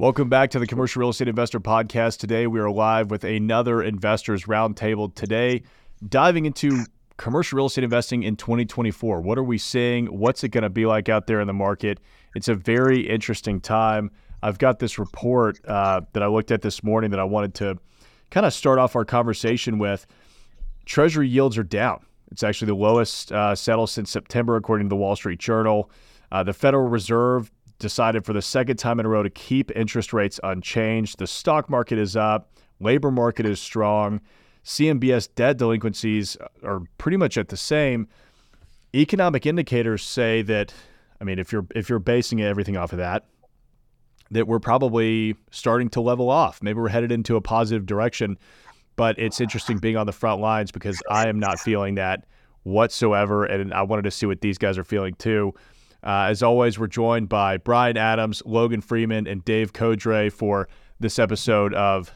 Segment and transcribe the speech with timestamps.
[0.00, 2.18] Welcome back to the Commercial Real Estate Investor Podcast.
[2.18, 5.12] Today we are live with another Investors Roundtable.
[5.12, 5.64] Today,
[6.08, 6.84] diving into
[7.16, 9.20] commercial real estate investing in 2024.
[9.20, 10.06] What are we seeing?
[10.06, 11.98] What's it going to be like out there in the market?
[12.36, 14.12] It's a very interesting time.
[14.40, 17.76] I've got this report uh, that I looked at this morning that I wanted to
[18.30, 20.06] kind of start off our conversation with.
[20.86, 22.06] Treasury yields are down.
[22.30, 25.90] It's actually the lowest uh, settled since September, according to the Wall Street Journal.
[26.30, 30.12] Uh, the Federal Reserve decided for the second time in a row to keep interest
[30.12, 31.18] rates unchanged.
[31.18, 34.20] The stock market is up, labor market is strong,
[34.64, 38.08] CMBS debt delinquencies are pretty much at the same.
[38.94, 40.72] Economic indicators say that
[41.20, 43.24] I mean if you're if you're basing everything off of that
[44.30, 46.62] that we're probably starting to level off.
[46.62, 48.38] Maybe we're headed into a positive direction,
[48.96, 52.26] but it's interesting being on the front lines because I am not feeling that
[52.64, 55.54] whatsoever and I wanted to see what these guys are feeling too.
[56.02, 60.68] Uh, as always, we're joined by Brian Adams, Logan Freeman, and Dave Codre for
[61.00, 62.12] this episode of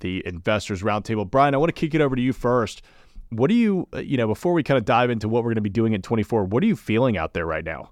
[0.00, 1.28] the Investors Roundtable.
[1.28, 2.82] Brian, I want to kick it over to you first.
[3.30, 5.56] What do you, uh, you know, before we kind of dive into what we're going
[5.56, 7.90] to be doing in 24, what are you feeling out there right now?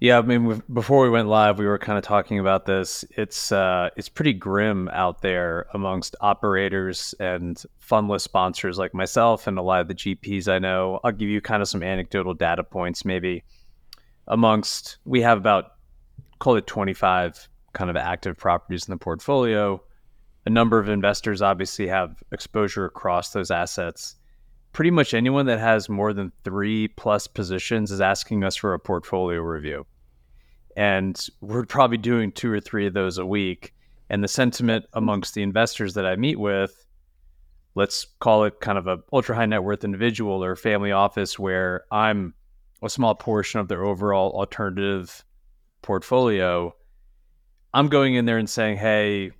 [0.00, 3.04] Yeah, I mean, before we went live, we were kind of talking about this.
[3.10, 9.58] It's uh, it's pretty grim out there amongst operators and fundless sponsors like myself and
[9.58, 11.00] a lot of the GPs I know.
[11.02, 13.42] I'll give you kind of some anecdotal data points, maybe
[14.28, 15.72] amongst we have about
[16.38, 19.82] call it 25 kind of active properties in the portfolio.
[20.46, 24.16] A number of investors obviously have exposure across those assets.
[24.72, 28.78] Pretty much anyone that has more than three plus positions is asking us for a
[28.78, 29.86] portfolio review.
[30.76, 33.74] And we're probably doing two or three of those a week.
[34.10, 36.86] And the sentiment amongst the investors that I meet with,
[37.74, 41.84] let's call it kind of a ultra high net worth individual or family office where
[41.90, 42.34] I'm
[42.82, 45.24] a small portion of their overall alternative
[45.82, 46.74] portfolio,
[47.74, 49.32] I'm going in there and saying, hey,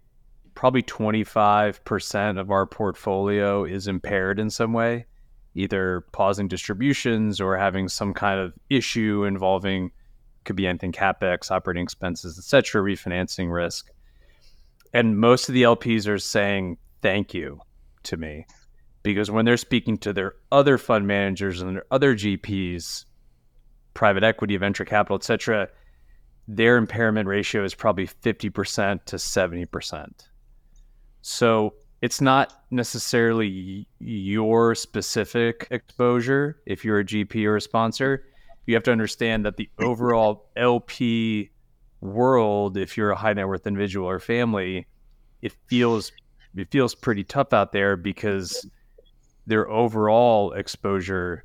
[0.55, 5.07] probably 25% of our portfolio is impaired in some way,
[5.55, 9.93] either pausing distributions or having some kind of issue involving
[10.45, 13.91] could be anything capex, operating expenses, etc., refinancing risk.
[14.93, 17.61] And most of the LPs are saying thank you
[18.05, 18.47] to me
[19.03, 23.05] because when they're speaking to their other fund managers and their other GPs,
[23.95, 25.69] private equity, venture capital, etc.,
[26.47, 30.09] their impairment ratio is probably 50% to 70%.
[31.21, 38.25] So it's not necessarily your specific exposure if you're a GP or a sponsor.
[38.67, 41.51] You have to understand that the overall LP
[42.01, 44.87] world, if you're a high net worth individual or family,
[45.43, 46.13] it feels
[46.57, 48.67] it feels pretty tough out there because
[49.47, 51.45] their overall exposure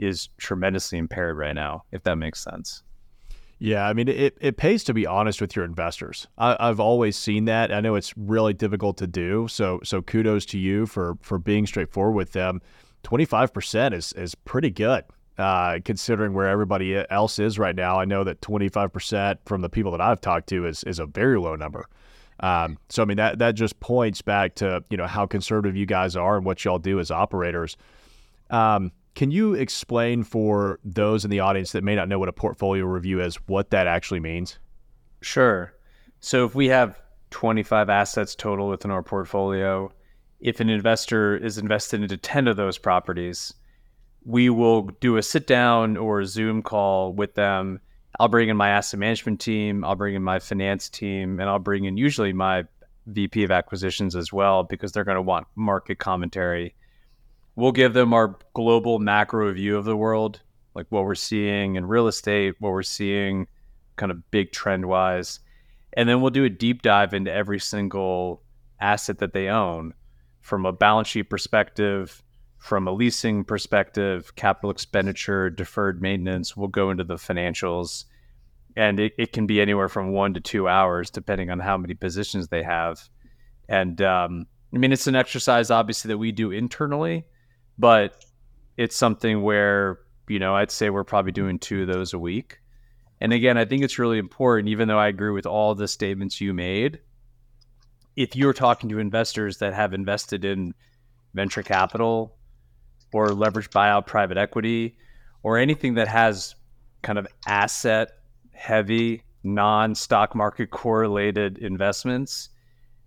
[0.00, 2.82] is tremendously impaired right now, if that makes sense.
[3.60, 6.28] Yeah, I mean, it, it pays to be honest with your investors.
[6.38, 7.72] I, have always seen that.
[7.72, 9.48] I know it's really difficult to do.
[9.48, 12.62] So so kudos to you for for being straightforward with them.
[13.02, 15.04] Twenty five percent is is pretty good.
[15.38, 19.92] Uh, considering where everybody else is right now, I know that 25% from the people
[19.92, 21.88] that I've talked to is, is a very low number.
[22.40, 25.86] Um, so I mean that that just points back to you know how conservative you
[25.86, 27.76] guys are and what y'all do as operators.
[28.50, 32.32] Um, can you explain for those in the audience that may not know what a
[32.32, 34.60] portfolio review is, what that actually means?
[35.22, 35.74] Sure.
[36.20, 39.90] So if we have 25 assets total within our portfolio,
[40.38, 43.52] if an investor is invested into 10 of those properties,
[44.24, 47.80] we will do a sit down or Zoom call with them.
[48.20, 51.58] I'll bring in my asset management team, I'll bring in my finance team, and I'll
[51.58, 52.66] bring in usually my
[53.08, 56.76] VP of acquisitions as well because they're going to want market commentary
[57.58, 60.40] we'll give them our global macro view of the world,
[60.76, 63.48] like what we're seeing in real estate, what we're seeing
[63.96, 65.40] kind of big trend wise.
[65.94, 68.44] And then we'll do a deep dive into every single
[68.80, 69.92] asset that they own
[70.40, 72.22] from a balance sheet perspective,
[72.58, 76.56] from a leasing perspective, capital expenditure, deferred maintenance.
[76.56, 78.04] We'll go into the financials.
[78.76, 81.94] And it, it can be anywhere from one to two hours, depending on how many
[81.94, 83.00] positions they have.
[83.68, 87.24] And um, I mean, it's an exercise, obviously, that we do internally
[87.78, 88.24] but
[88.76, 92.60] it's something where you know I'd say we're probably doing two of those a week.
[93.20, 96.40] And again, I think it's really important, even though I agree with all the statements
[96.40, 97.00] you made.
[98.14, 100.74] If you're talking to investors that have invested in
[101.34, 102.36] venture capital
[103.12, 104.96] or leverage buyout private equity
[105.42, 106.54] or anything that has
[107.02, 108.10] kind of asset
[108.52, 112.50] heavy non stock market correlated investments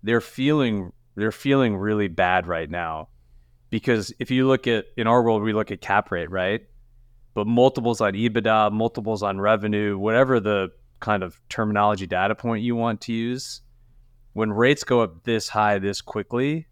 [0.02, 3.08] they're feeling they're feeling really bad right now
[3.72, 6.62] because if you look at in our world we look at cap rate right?
[7.34, 12.76] But multiples on ebitda multiples on revenue whatever the kind of terminology data point you
[12.76, 13.62] want to use
[14.34, 16.68] when rates go up this high this quickly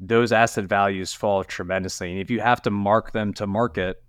[0.00, 2.10] those asset values fall tremendously.
[2.10, 4.02] And if you have to mark them to market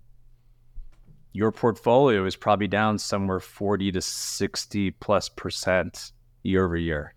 [1.34, 6.12] your portfolio is probably down somewhere 40 to 60 plus percent
[6.42, 7.14] year over year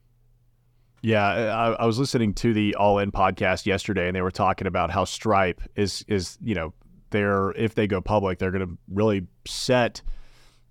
[1.06, 4.66] yeah, I, I, was listening to the All In podcast yesterday, and they were talking
[4.66, 6.74] about how Stripe is is you know
[7.12, 10.02] they're if they go public, they're going to really set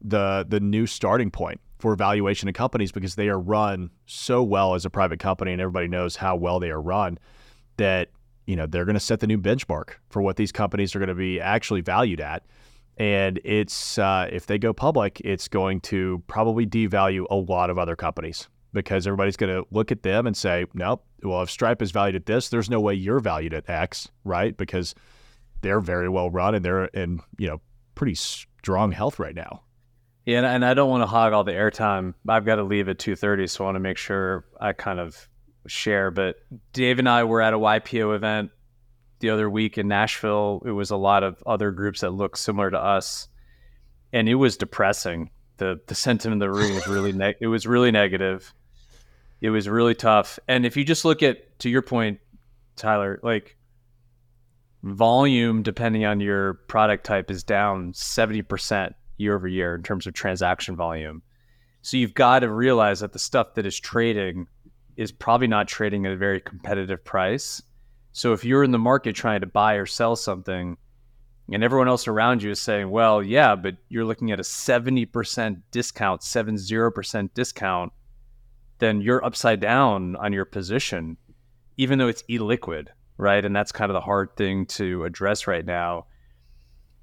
[0.00, 4.74] the the new starting point for valuation of companies because they are run so well
[4.74, 7.16] as a private company, and everybody knows how well they are run.
[7.76, 8.08] That
[8.44, 11.10] you know they're going to set the new benchmark for what these companies are going
[11.10, 12.44] to be actually valued at.
[12.96, 17.78] And it's uh, if they go public, it's going to probably devalue a lot of
[17.78, 21.80] other companies because everybody's going to look at them and say, nope, well, if Stripe
[21.80, 24.54] is valued at this, there's no way you're valued at X, right?
[24.54, 24.94] Because
[25.62, 27.60] they're very well run and they're in, you know,
[27.94, 29.62] pretty strong health right now.
[30.26, 32.14] Yeah, and, and I don't want to hog all the airtime.
[32.28, 35.28] I've got to leave at 2.30, so I want to make sure I kind of
[35.66, 36.10] share.
[36.10, 36.36] But
[36.72, 38.50] Dave and I were at a YPO event
[39.20, 40.62] the other week in Nashville.
[40.66, 43.28] It was a lot of other groups that look similar to us.
[44.12, 45.30] And it was depressing.
[45.56, 48.52] The the sentiment in the room was really ne- it was really negative
[49.44, 50.38] it was really tough.
[50.48, 52.18] And if you just look at to your point,
[52.76, 53.58] Tyler, like
[54.82, 60.14] volume depending on your product type is down 70% year over year in terms of
[60.14, 61.20] transaction volume.
[61.82, 64.46] So you've got to realize that the stuff that is trading
[64.96, 67.62] is probably not trading at a very competitive price.
[68.12, 70.78] So if you're in the market trying to buy or sell something
[71.52, 75.60] and everyone else around you is saying, well, yeah, but you're looking at a 70%
[75.70, 77.92] discount, 70% discount
[78.78, 81.16] then you're upside down on your position,
[81.76, 83.44] even though it's illiquid, right?
[83.44, 86.06] And that's kind of the hard thing to address right now.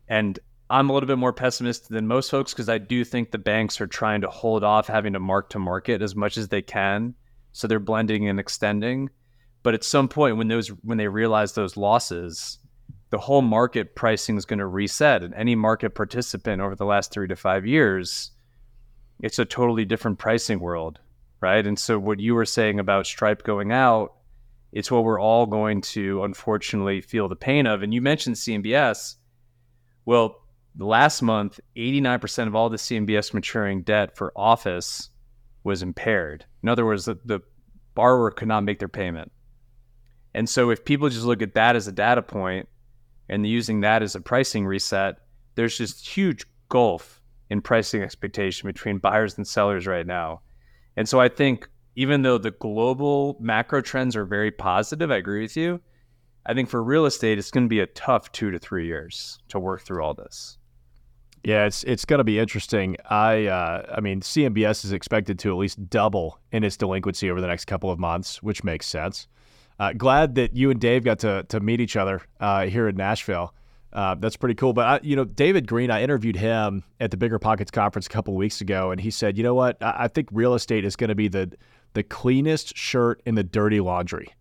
[0.07, 0.37] And
[0.69, 3.81] I'm a little bit more pessimist than most folks because I do think the banks
[3.81, 7.13] are trying to hold off having to mark to market as much as they can.
[7.51, 9.09] So they're blending and extending.
[9.63, 12.57] But at some point when those when they realize those losses,
[13.09, 15.23] the whole market pricing is going to reset.
[15.23, 18.31] And any market participant over the last three to five years,
[19.21, 20.99] it's a totally different pricing world
[21.41, 21.65] right?
[21.65, 24.13] And so what you were saying about Stripe going out,
[24.71, 27.83] it's what we're all going to unfortunately feel the pain of.
[27.83, 29.15] And you mentioned CMBS.
[30.05, 30.35] Well,
[30.77, 35.09] last month, 89% of all the CMBS maturing debt for office
[35.63, 36.45] was impaired.
[36.63, 37.41] In other words, the, the
[37.95, 39.31] borrower could not make their payment.
[40.33, 42.69] And so if people just look at that as a data point
[43.27, 45.15] and using that as a pricing reset,
[45.55, 50.41] there's just huge gulf in pricing expectation between buyers and sellers right now.
[50.97, 55.41] And so I think even though the global macro trends are very positive, I agree
[55.41, 55.81] with you.
[56.45, 59.39] I think for real estate, it's going to be a tough two to three years
[59.49, 60.57] to work through all this.
[61.43, 62.97] Yeah, it's it's going to be interesting.
[63.09, 67.41] I uh, I mean, CMBS is expected to at least double in its delinquency over
[67.41, 69.27] the next couple of months, which makes sense.
[69.79, 72.95] Uh, glad that you and Dave got to to meet each other uh, here in
[72.95, 73.55] Nashville.
[73.93, 74.73] Uh, that's pretty cool.
[74.73, 78.35] But I, you know, David Greene, I interviewed him at the BiggerPockets conference a couple
[78.35, 79.81] weeks ago, and he said, you know what?
[79.81, 81.51] I, I think real estate is going to be the
[81.93, 84.33] the cleanest shirt in the dirty laundry.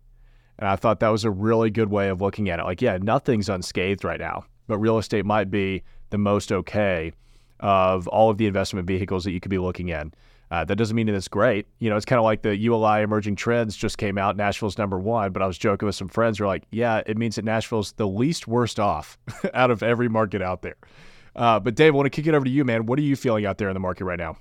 [0.57, 2.63] And I thought that was a really good way of looking at it.
[2.63, 7.11] Like, yeah, nothing's unscathed right now, but real estate might be the most okay
[7.59, 10.07] of all of the investment vehicles that you could be looking at.
[10.51, 11.65] Uh, that doesn't mean it's great.
[11.79, 14.35] You know, it's kind of like the ULI emerging trends just came out.
[14.35, 17.17] Nashville's number one, but I was joking with some friends who are like, yeah, it
[17.17, 19.17] means that Nashville's the least worst off
[19.53, 20.75] out of every market out there.
[21.37, 22.85] Uh, but Dave, I want to kick it over to you, man.
[22.85, 24.35] What are you feeling out there in the market right now?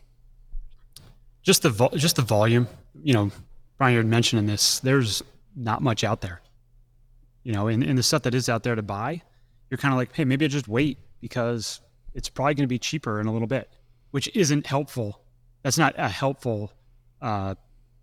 [1.42, 2.66] Just the vo- just the volume.
[3.04, 3.30] You know,
[3.78, 4.80] Brian, you're mentioning this.
[4.80, 5.22] There's
[5.54, 6.40] not much out there.
[7.44, 9.22] You know, in the stuff that is out there to buy,
[9.70, 11.80] you're kind of like, hey, maybe I just wait because
[12.14, 13.70] it's probably going to be cheaper in a little bit,
[14.10, 15.22] which isn't helpful
[15.62, 16.72] that's not a helpful
[17.20, 17.54] uh,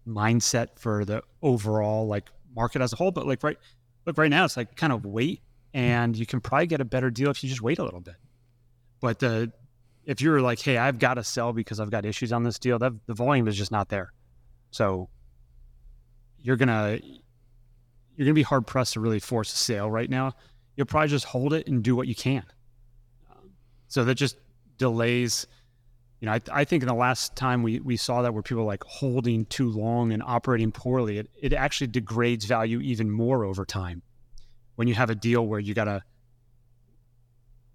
[0.08, 3.12] mindset for the overall like market as a whole.
[3.12, 3.58] But like right,
[4.06, 5.42] look right now, it's like kind of wait,
[5.74, 8.16] and you can probably get a better deal if you just wait a little bit.
[9.02, 9.52] But the
[10.06, 12.80] if you're like, hey, I've got to sell because I've got issues on this deal,
[12.80, 14.14] that the volume is just not there.
[14.72, 15.10] So
[16.40, 20.34] you're gonna you're gonna be hard pressed to really force a sale right now.
[20.76, 22.44] You'll probably just hold it and do what you can.
[23.88, 24.38] So that just
[24.78, 25.48] delays
[26.20, 28.66] you know, I, I, think in the last time we, we saw that where people
[28.66, 33.66] like holding too long and operating poorly, it, it actually degrades value even more over
[33.66, 34.02] time.
[34.76, 36.02] when you have a deal where you got to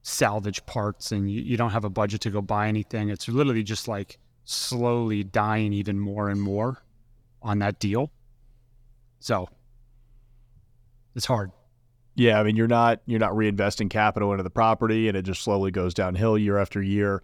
[0.02, 3.62] salvage parts and you, you don't have a budget to go buy anything, it's literally
[3.62, 6.82] just like slowly dying even more and more
[7.42, 8.10] on that deal.
[9.20, 9.48] So
[11.14, 11.52] it's hard.
[12.14, 15.42] Yeah, I mean you're not you're not reinvesting capital into the property and it just
[15.42, 17.22] slowly goes downhill year after year.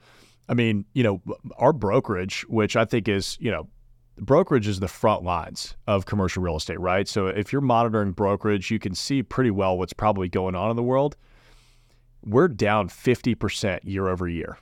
[0.49, 1.23] I mean, you know,
[1.59, 3.69] our brokerage, which I think is, you know,
[4.17, 7.07] brokerage is the front lines of commercial real estate, right?
[7.07, 10.76] So if you're monitoring brokerage, you can see pretty well what's probably going on in
[10.76, 11.17] the world.
[12.25, 14.59] We're down 50% year over year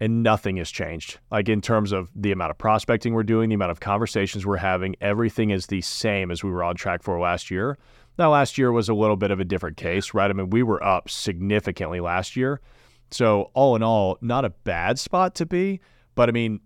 [0.00, 1.18] and nothing has changed.
[1.30, 4.58] Like in terms of the amount of prospecting we're doing, the amount of conversations we're
[4.58, 7.78] having, everything is the same as we were on track for last year.
[8.18, 10.30] Now, last year was a little bit of a different case, right?
[10.30, 12.60] I mean, we were up significantly last year.
[13.10, 15.80] So, all in all, not a bad spot to be.
[16.14, 16.60] But I mean,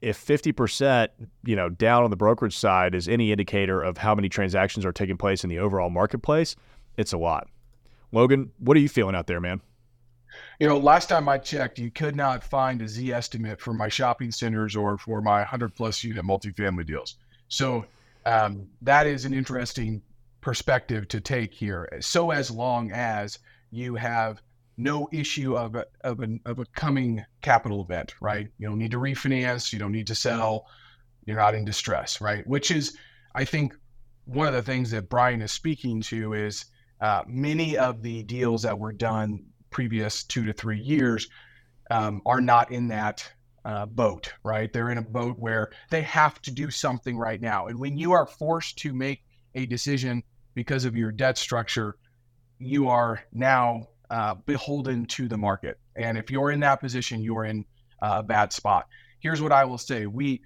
[0.00, 1.08] if 50%,
[1.44, 4.92] you know, down on the brokerage side is any indicator of how many transactions are
[4.92, 6.56] taking place in the overall marketplace,
[6.96, 7.48] it's a lot.
[8.12, 9.60] Logan, what are you feeling out there, man?
[10.58, 14.30] You know, last time I checked, you could not find a Zestimate for my shopping
[14.30, 17.16] centers or for my 100 plus unit multifamily deals.
[17.48, 17.84] So
[18.24, 20.02] um, that is an interesting
[20.40, 21.88] perspective to take here.
[22.00, 23.38] So as long as
[23.70, 24.42] you have
[24.76, 28.48] no issue of a, of, an, of a coming capital event, right?
[28.58, 30.66] You don't need to refinance, you don't need to sell,
[31.24, 32.46] you're not in distress, right?
[32.46, 32.96] Which is,
[33.34, 33.74] I think,
[34.26, 36.66] one of the things that Brian is speaking to is
[37.00, 41.28] uh, many of the deals that were done previous two to three years
[41.90, 43.30] um, are not in that
[43.64, 44.72] uh, boat, right?
[44.72, 47.66] They're in a boat where they have to do something right now.
[47.66, 49.22] And when you are forced to make
[49.54, 50.22] a decision
[50.54, 51.96] because of your debt structure,
[52.58, 55.78] you are now uh, beholden to the market.
[55.96, 57.64] And if you're in that position, you're in
[58.02, 58.86] uh, a bad spot.
[59.20, 60.42] Here's what I will say: we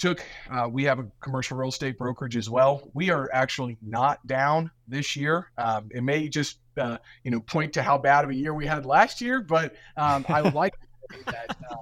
[0.00, 2.90] took, uh, we have a commercial real estate brokerage as well.
[2.94, 5.50] We are actually not down this year.
[5.58, 8.66] Um, it may just, uh, you know, point to how bad of a year we
[8.66, 10.74] had last year, but um, I like
[11.26, 11.56] that.
[11.70, 11.76] Uh,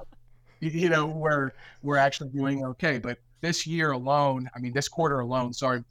[0.61, 2.99] you know, we're we're actually doing okay.
[2.99, 5.85] But this year alone, I mean, this quarter alone, sorry,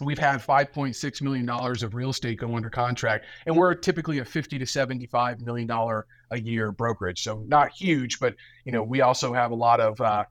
[0.00, 4.24] we've had 5.6 million dollars of real estate go under contract and we're typically a
[4.24, 7.22] 50 to 75 million dollar a year brokerage.
[7.22, 10.24] So not huge but you know we also have a lot of uh,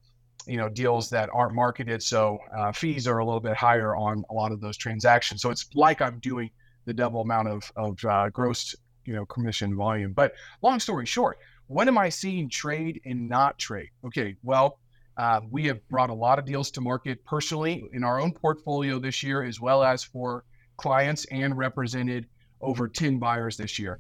[0.48, 4.24] you know deals that aren't marketed so uh, fees are a little bit higher on
[4.30, 5.42] a lot of those transactions.
[5.42, 6.50] So it's like i'm doing
[6.86, 8.76] the double amount of, of uh, gross
[9.06, 10.14] you know commission volume.
[10.14, 11.38] But long story short
[11.68, 13.90] when am i seeing trade and not trade?
[14.06, 14.80] Okay well
[15.20, 19.00] uh, we have brought a lot of deals to market personally in our own portfolio
[19.00, 20.46] this year, as well as for
[20.78, 22.26] clients and represented
[22.62, 24.00] over 10 buyers this year.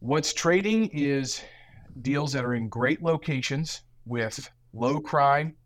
[0.00, 1.42] What's trading is
[2.02, 5.56] deals that are in great locations with low crime,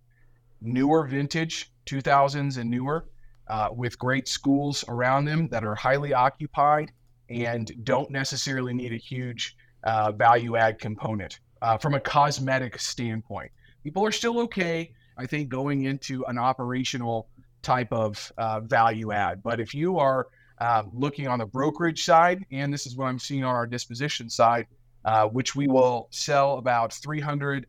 [0.60, 3.06] newer vintage, 2000s and newer,
[3.48, 6.92] uh, with great schools around them that are highly occupied
[7.28, 13.50] and don't necessarily need a huge uh, value add component uh, from a cosmetic standpoint
[13.84, 17.28] people are still okay, I think, going into an operational
[17.62, 19.42] type of uh, value add.
[19.42, 20.26] But if you are
[20.58, 24.30] uh, looking on the brokerage side, and this is what I'm seeing on our disposition
[24.30, 24.66] side,
[25.04, 27.66] uh, which we will sell about 350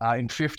[0.00, 0.16] uh,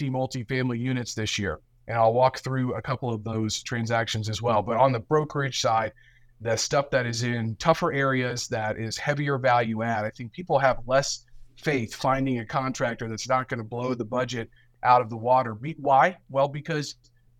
[0.09, 1.59] multifamily units this year.
[1.87, 4.61] And I'll walk through a couple of those transactions as well.
[4.61, 5.91] But on the brokerage side,
[6.39, 10.59] the stuff that is in tougher areas that is heavier value add, I think people
[10.59, 11.25] have less
[11.57, 14.49] faith finding a contractor that's not going to blow the budget
[14.83, 15.57] out of the water.
[15.77, 16.17] Why?
[16.29, 16.95] Well, because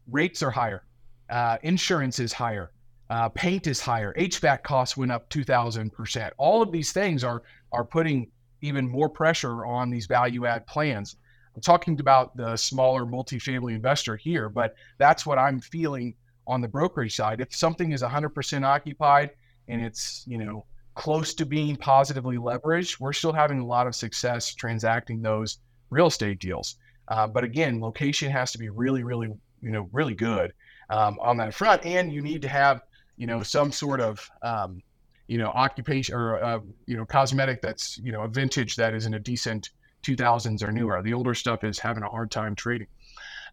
[0.10, 0.84] rates are higher,
[1.30, 2.72] uh, insurance is higher,
[3.10, 6.32] uh, paint is higher, HVAC costs went up 2,000%.
[6.38, 8.32] All of these things are, are putting
[8.62, 11.18] even more pressure on these value add plans.
[11.56, 16.16] I'm talking about the smaller multifamily investor here, but that's what I'm feeling
[16.48, 17.42] on the brokerage side.
[17.42, 19.32] If something is 100% occupied
[19.68, 23.96] and it's, you know, close to being positively leveraged, we're still having a lot of
[23.96, 25.60] success transacting those
[25.90, 26.78] real estate deals.
[27.14, 29.28] Uh, but again, location has to be really, really,
[29.62, 30.52] you know, really good
[30.90, 32.82] um, on that front, and you need to have,
[33.18, 34.82] you know, some sort of, um,
[35.28, 39.06] you know, occupation or uh, you know, cosmetic that's you know a vintage that is
[39.06, 39.70] in a decent
[40.02, 41.04] 2000s or newer.
[41.04, 42.88] The older stuff is having a hard time trading.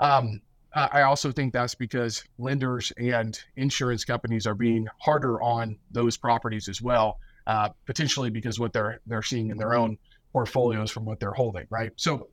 [0.01, 0.41] Um,
[0.75, 6.67] I also think that's because lenders and insurance companies are being harder on those properties
[6.67, 9.99] as well, uh, potentially because what they're they're seeing in their own
[10.33, 11.93] portfolios from what they're holding, right?
[11.97, 12.29] So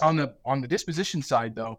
[0.00, 1.78] on the on the disposition side though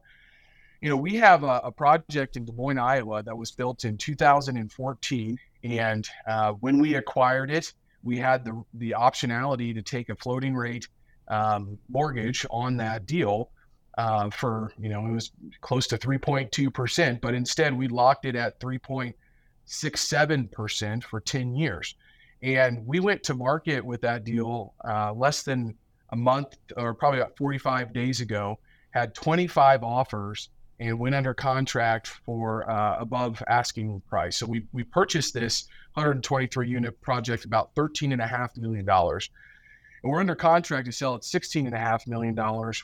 [0.82, 3.98] you know we have a, a, project in des moines iowa that was built in
[3.98, 7.74] 2014 and uh, when we acquired it
[8.04, 10.88] we had the the optionality to take a floating rate
[11.28, 13.50] um, mortgage on that deal
[13.98, 18.36] uh, for you know it was close to 3.2 percent, but instead we locked it
[18.36, 21.96] at 3.67 percent for 10 years.
[22.42, 25.76] And we went to market with that deal uh, less than
[26.12, 28.60] a month or probably about 45 days ago,
[28.92, 30.50] had 25 offers
[30.80, 34.38] and went under contract for uh, above asking price.
[34.38, 38.88] So we, we purchased this 123 unit project about $13.5 million.
[38.90, 42.36] And we're under contract to sell at $16.5 million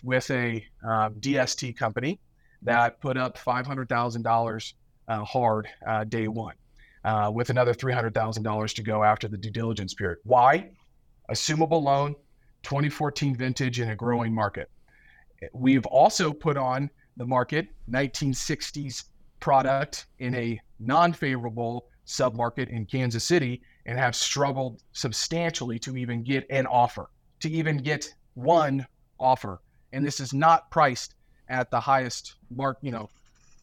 [0.04, 2.20] with a um, DST company
[2.64, 4.74] that put up $500,000
[5.08, 6.56] uh, hard uh, day one,
[7.06, 10.18] uh, with another $300,000 to go after the due diligence period.
[10.24, 10.72] Why?
[11.30, 12.16] Assumable loan,
[12.66, 14.70] 2014 vintage in a growing market.
[15.54, 19.06] We've also put on the market 1960s
[19.40, 26.46] product in a non-favorable submarket in Kansas City and have struggled substantially to even get
[26.50, 27.10] an offer,
[27.42, 28.86] to even get one
[29.20, 29.62] offer.
[29.94, 31.16] And this is not priced
[31.48, 33.10] at the highest mark, you know,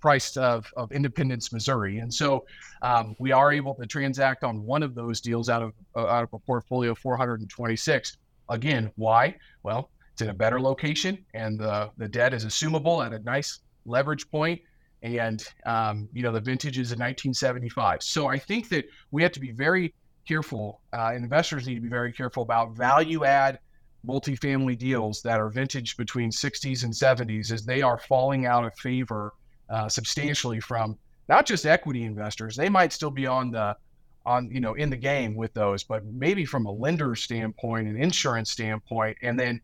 [0.00, 1.98] price of, of Independence, Missouri.
[1.98, 2.44] And so
[2.82, 6.24] um, we are able to transact on one of those deals out of uh, out
[6.24, 8.16] of a portfolio of 426.
[8.52, 9.36] Again, why?
[9.62, 13.60] Well, it's in a better location, and the the debt is assumable at a nice
[13.86, 14.60] leverage point,
[15.02, 18.02] and um, you know the vintage is in 1975.
[18.02, 19.94] So I think that we have to be very
[20.28, 20.82] careful.
[20.92, 23.58] Uh, investors need to be very careful about value add
[24.06, 28.74] multifamily deals that are vintage between 60s and 70s as they are falling out of
[28.74, 29.32] favor
[29.70, 32.56] uh, substantially from not just equity investors.
[32.56, 33.76] They might still be on the
[34.24, 37.96] on you know in the game with those, but maybe from a lender standpoint, an
[37.96, 39.60] insurance standpoint, and then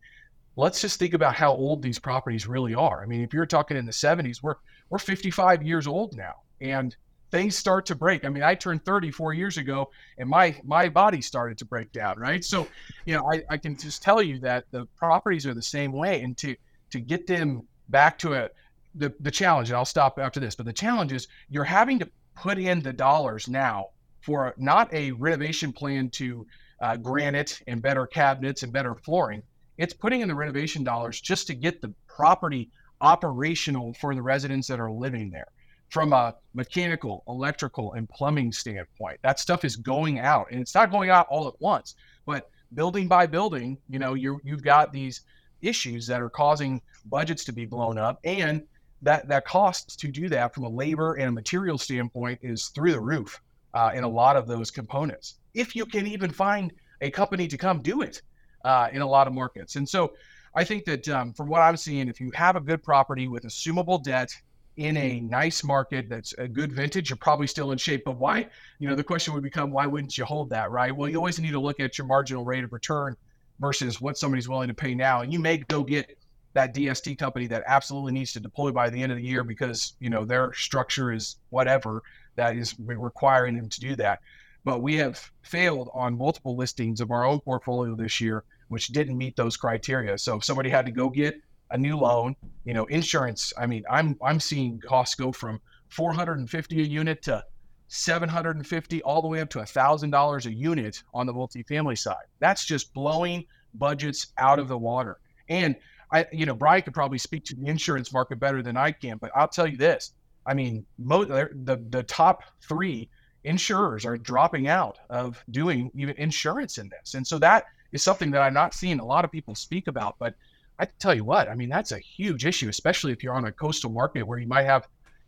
[0.55, 3.01] let's just think about how old these properties really are.
[3.01, 4.55] I mean, if you're talking in the 70s, we're
[4.89, 6.95] we're 55 years old now, and
[7.31, 8.25] things start to break.
[8.25, 11.91] I mean, I turned 30 four years ago, and my my body started to break
[11.91, 12.19] down.
[12.19, 12.67] Right, so
[13.05, 16.21] you know, I, I can just tell you that the properties are the same way,
[16.21, 16.55] and to
[16.91, 18.49] to get them back to a
[18.95, 22.09] the the challenge, and I'll stop after this, but the challenge is you're having to
[22.35, 23.87] put in the dollars now
[24.21, 26.45] for not a renovation plan to
[26.81, 29.43] uh, granite and better cabinets and better flooring.
[29.77, 32.69] It's putting in the renovation dollars just to get the property
[33.01, 35.47] operational for the residents that are living there
[35.89, 39.19] from a mechanical, electrical, and plumbing standpoint.
[39.23, 43.07] That stuff is going out, and it's not going out all at once, but building
[43.07, 45.21] by building, you know, you you've got these
[45.61, 48.63] issues that are causing budgets to be blown up, and
[49.01, 52.91] that that cost to do that from a labor and a material standpoint is through
[52.91, 53.41] the roof
[53.73, 55.35] uh, in a lot of those components.
[55.53, 58.21] If you can even find a company to come do it
[58.65, 60.13] uh, in a lot of markets, and so
[60.55, 63.43] I think that um, from what I'm seeing, if you have a good property with
[63.43, 64.35] assumable debt
[64.77, 68.03] in a nice market that's a good vintage, you're probably still in shape.
[68.05, 68.47] But why?
[68.79, 70.95] You know, the question would become, why wouldn't you hold that, right?
[70.95, 73.15] Well, you always need to look at your marginal rate of return
[73.59, 75.21] versus what somebody's willing to pay now.
[75.21, 76.17] And you may go get
[76.53, 79.93] that DST company that absolutely needs to deploy by the end of the year because
[79.99, 82.01] you know their structure is whatever
[82.39, 84.19] that is requiring them to do that.
[84.63, 89.17] But we have failed on multiple listings of our own portfolio this year, which didn't
[89.17, 90.17] meet those criteria.
[90.17, 91.35] So if somebody had to go get
[91.71, 93.53] a new loan, you know, insurance.
[93.57, 97.43] I mean, I'm I'm seeing costs go from 450 a unit to
[97.87, 102.25] 750 all the way up to $1,000 a unit on the multifamily side.
[102.39, 105.17] That's just blowing budgets out of the water.
[105.49, 105.75] And
[106.11, 109.17] I, you know, Brian could probably speak to the insurance market better than I can,
[109.17, 110.13] but I'll tell you this:
[110.49, 113.07] I mean, mo- the the top three
[113.43, 118.31] insurers are dropping out of doing even insurance in this, and so that is something
[118.31, 120.15] that I'm not seeing a lot of people speak about.
[120.17, 120.33] But
[120.79, 123.51] I tell you what, I mean, that's a huge issue, especially if you're on a
[123.51, 124.87] coastal market where you might have,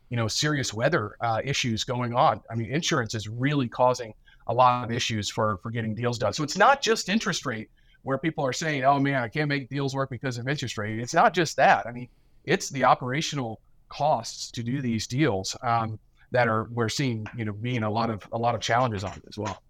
[0.09, 2.41] you know, serious weather uh, issues going on.
[2.49, 4.15] I mean, insurance is really causing
[4.47, 6.33] a lot of issues for for getting deals done.
[6.33, 7.69] So it's not just interest rate
[8.01, 10.99] where people are saying, "Oh man, I can't make deals work because of interest rate."
[10.99, 11.85] It's not just that.
[11.85, 12.09] I mean,
[12.43, 15.99] it's the operational costs to do these deals um,
[16.31, 19.21] that are we're seeing, you know, being a lot of a lot of challenges on
[19.27, 19.61] as well.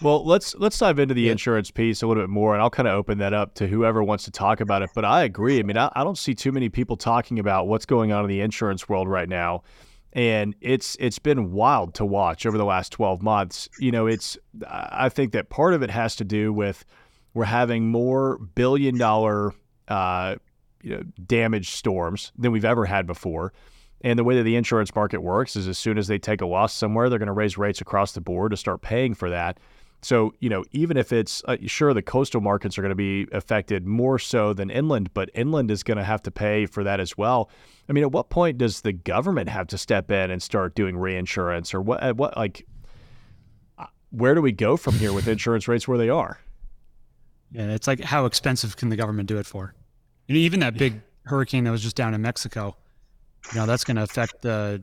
[0.00, 1.32] Well, let's let's dive into the yeah.
[1.32, 4.02] insurance piece a little bit more, and I'll kind of open that up to whoever
[4.02, 4.90] wants to talk about it.
[4.94, 5.58] But I agree.
[5.58, 8.28] I mean, I, I don't see too many people talking about what's going on in
[8.28, 9.62] the insurance world right now
[10.12, 14.38] and it's it's been wild to watch over the last 12 months you know it's
[14.66, 16.84] i think that part of it has to do with
[17.34, 19.52] we're having more billion dollar
[19.88, 20.36] uh,
[20.88, 23.52] you know, damage storms than we've ever had before.
[24.00, 26.46] And the way that the insurance market works is as soon as they take a
[26.46, 29.58] loss somewhere, they're going to raise rates across the board to start paying for that.
[30.00, 33.26] So, you know, even if it's uh, sure the coastal markets are going to be
[33.32, 37.00] affected more so than inland, but inland is going to have to pay for that
[37.00, 37.50] as well.
[37.88, 40.96] I mean, at what point does the government have to step in and start doing
[40.96, 42.64] reinsurance or what, what, like,
[43.76, 46.38] uh, where do we go from here with insurance rates where they are?
[47.50, 49.74] Yeah, it's like how expensive can the government do it for?
[50.28, 52.76] You know, even that big hurricane that was just down in Mexico,
[53.52, 54.82] you know, that's going to affect the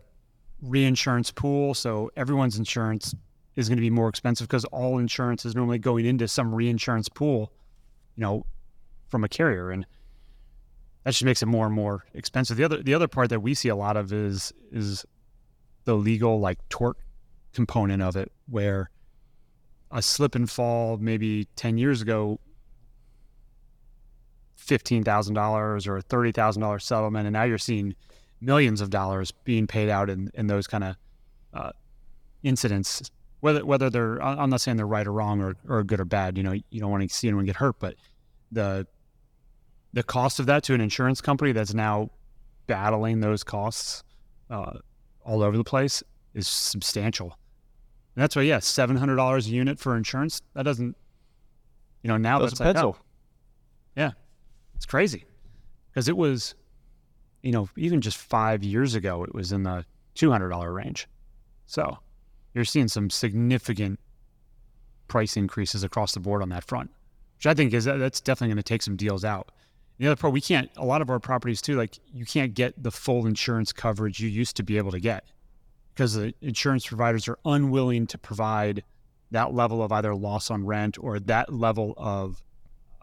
[0.62, 1.74] reinsurance pool.
[1.74, 3.16] So everyone's insurance
[3.56, 7.08] is going to be more expensive because all insurance is normally going into some reinsurance
[7.10, 7.52] pool,
[8.16, 8.46] you know,
[9.08, 9.86] from a carrier, and
[11.04, 12.58] that just makes it more and more expensive.
[12.58, 15.06] The other the other part that we see a lot of is is
[15.84, 16.98] the legal like tort
[17.54, 18.90] component of it, where
[19.92, 22.40] a slip and fall maybe ten years ago
[24.56, 27.96] fifteen thousand dollars or a thirty thousand dollars settlement, and now you're seeing
[28.42, 30.96] millions of dollars being paid out in, in those kind of
[31.54, 31.72] uh,
[32.44, 33.10] incidents.
[33.42, 36.38] Whether whether they're I'm not saying they're right or wrong or, or good or bad.
[36.38, 37.96] You know, you don't want to see anyone get hurt, but
[38.52, 38.88] the
[39.94, 42.10] the cost of that to an insurance company that's now
[42.68, 44.04] battling those costs
[44.50, 44.80] uh,
[45.24, 46.02] all over the place
[46.34, 47.38] is substantial.
[48.16, 50.42] And that's why, yeah, seven hundred dollars a unit for insurance.
[50.54, 50.96] That doesn't,
[52.02, 52.98] you know, now That's that's a like, pencil.
[53.00, 53.04] oh,
[53.96, 54.12] yeah,
[54.76, 55.26] it's crazy
[55.92, 56.56] because it was,
[57.42, 61.08] you know, even just five years ago, it was in the two hundred dollar range.
[61.66, 61.98] So
[62.54, 64.00] you're seeing some significant
[65.08, 66.92] price increases across the board on that front,
[67.38, 69.52] which I think is that's definitely going to take some deals out.
[69.98, 70.70] The other part, we can't.
[70.76, 74.28] A lot of our properties too, like you can't get the full insurance coverage you
[74.28, 75.26] used to be able to get
[75.94, 78.84] because the insurance providers are unwilling to provide
[79.32, 82.44] that level of either loss on rent or that level of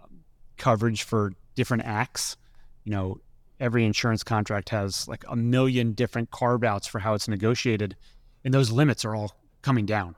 [0.02, 0.20] um,
[0.58, 2.36] coverage for different acts.
[2.84, 3.20] You know,
[3.60, 7.96] every insurance contract has like a million different carve outs for how it's negotiated,
[8.44, 10.16] and those limits are all coming down.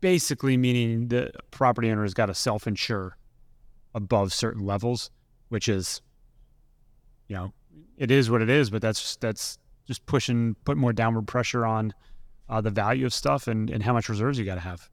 [0.00, 3.16] Basically, meaning the property owner has got to self insure
[3.94, 5.10] above certain levels,
[5.48, 6.02] which is,
[7.26, 7.52] you know,
[7.96, 11.94] it is what it is, but that's that's just pushing, put more downward pressure on
[12.48, 14.88] uh, the value of stuff and, and how much reserves you got to have.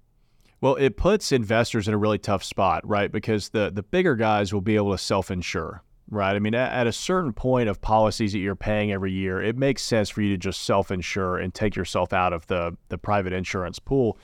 [0.62, 3.12] Well, it puts investors in a really tough spot, right?
[3.12, 6.36] Because the the bigger guys will be able to self-insure, right?
[6.36, 9.58] I mean, at, at a certain point of policies that you're paying every year, it
[9.58, 13.34] makes sense for you to just self-insure and take yourself out of the the private
[13.34, 14.18] insurance pool.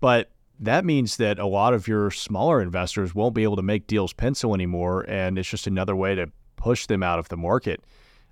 [0.00, 3.86] But that means that a lot of your smaller investors won't be able to make
[3.86, 7.82] deals pencil anymore, and it's just another way to push them out of the market.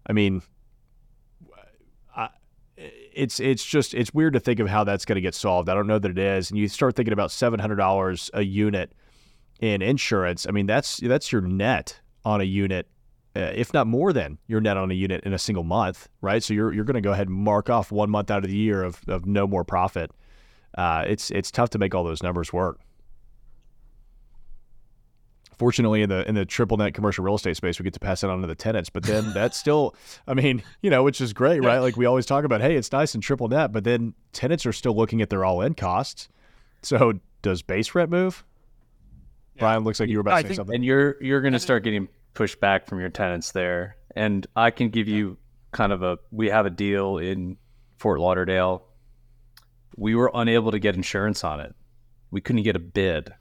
[0.06, 0.42] I mean,
[3.16, 5.68] it's it's just it's weird to think of how that's going to get solved.
[5.68, 6.50] I don't know that it is.
[6.50, 8.92] And you start thinking about seven hundred dollars a unit
[9.60, 10.46] in insurance.
[10.46, 12.88] I mean, that's that's your net on a unit,
[13.34, 16.42] uh, if not more than your net on a unit in a single month, right?
[16.42, 18.56] So you're you're going to go ahead and mark off one month out of the
[18.56, 20.10] year of, of no more profit.
[20.76, 22.80] Uh, it's it's tough to make all those numbers work.
[25.58, 28.22] Fortunately, in the in the triple net commercial real estate space, we get to pass
[28.22, 28.90] it on to the tenants.
[28.90, 29.94] But then that's still,
[30.28, 31.78] I mean, you know, which is great, right?
[31.78, 34.72] Like we always talk about, hey, it's nice in triple net, but then tenants are
[34.72, 36.28] still looking at their all in costs.
[36.82, 38.44] So does base rent move?
[39.58, 40.74] Brian, looks like you were about I to say think- something.
[40.74, 43.96] and you're you're going to start getting pushback from your tenants there.
[44.14, 45.38] And I can give you
[45.72, 47.56] kind of a we have a deal in
[47.98, 48.82] Fort Lauderdale.
[49.96, 51.74] We were unable to get insurance on it.
[52.30, 53.32] We couldn't get a bid.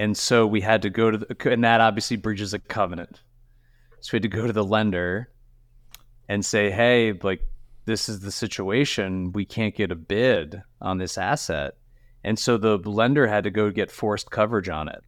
[0.00, 3.20] And so we had to go to the and that obviously breaches a covenant.
[4.00, 5.28] So we had to go to the lender
[6.26, 7.42] and say, "Hey, like
[7.84, 9.30] this is the situation.
[9.32, 11.74] We can't get a bid on this asset."
[12.24, 15.04] And so the lender had to go get forced coverage on it,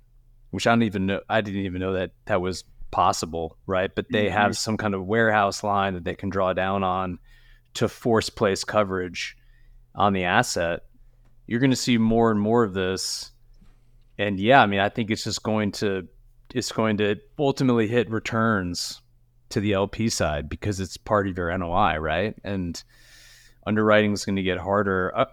[0.50, 1.20] which I don't even know.
[1.26, 3.94] I didn't even know that that was possible, right?
[3.94, 4.36] But they mm-hmm.
[4.36, 7.18] have some kind of warehouse line that they can draw down on
[7.74, 9.38] to force place coverage
[9.94, 10.80] on the asset.
[11.46, 13.31] You're going to see more and more of this.
[14.18, 16.08] And yeah, I mean, I think it's just going to
[16.54, 19.00] it's going to ultimately hit returns
[19.50, 22.34] to the LP side because it's part of your NOI, right?
[22.44, 22.82] And
[23.66, 25.12] underwriting is going to get harder.
[25.16, 25.24] Uh,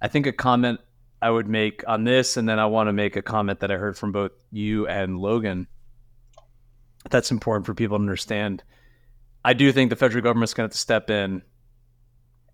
[0.00, 0.80] I think a comment
[1.20, 3.76] I would make on this, and then I want to make a comment that I
[3.76, 5.66] heard from both you and Logan.
[7.10, 8.62] That's important for people to understand.
[9.44, 11.42] I do think the federal government's going to have to step in,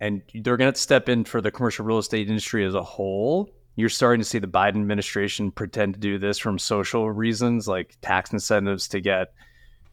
[0.00, 2.82] and they're going to to step in for the commercial real estate industry as a
[2.82, 3.50] whole.
[3.80, 7.96] You're starting to see the Biden administration pretend to do this from social reasons, like
[8.02, 9.32] tax incentives to get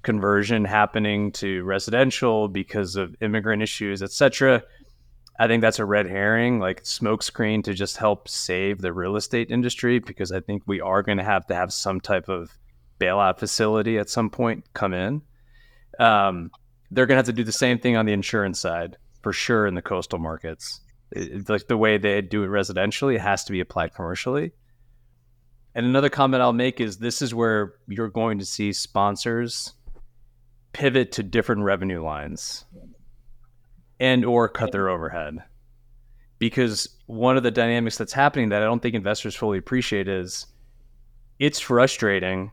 [0.04, 4.62] conversion happening to residential because of immigrant issues, etc.
[5.40, 9.52] I think that's a red herring, like smokescreen to just help save the real estate
[9.52, 12.58] industry because I think we are going to have to have some type of
[13.00, 15.22] bailout facility at some point come in.
[15.98, 16.52] Um,
[16.92, 19.66] they're going to have to do the same thing on the insurance side for sure
[19.66, 20.82] in the coastal markets.
[21.16, 24.52] Like the way they do it residentially, it has to be applied commercially.
[25.74, 29.74] And another comment I'll make is this is where you're going to see sponsors
[30.74, 32.66] pivot to different revenue lines
[34.00, 35.44] and or cut their overhead
[36.40, 40.46] because one of the dynamics that's happening that i don't think investors fully appreciate is
[41.40, 42.52] it's frustrating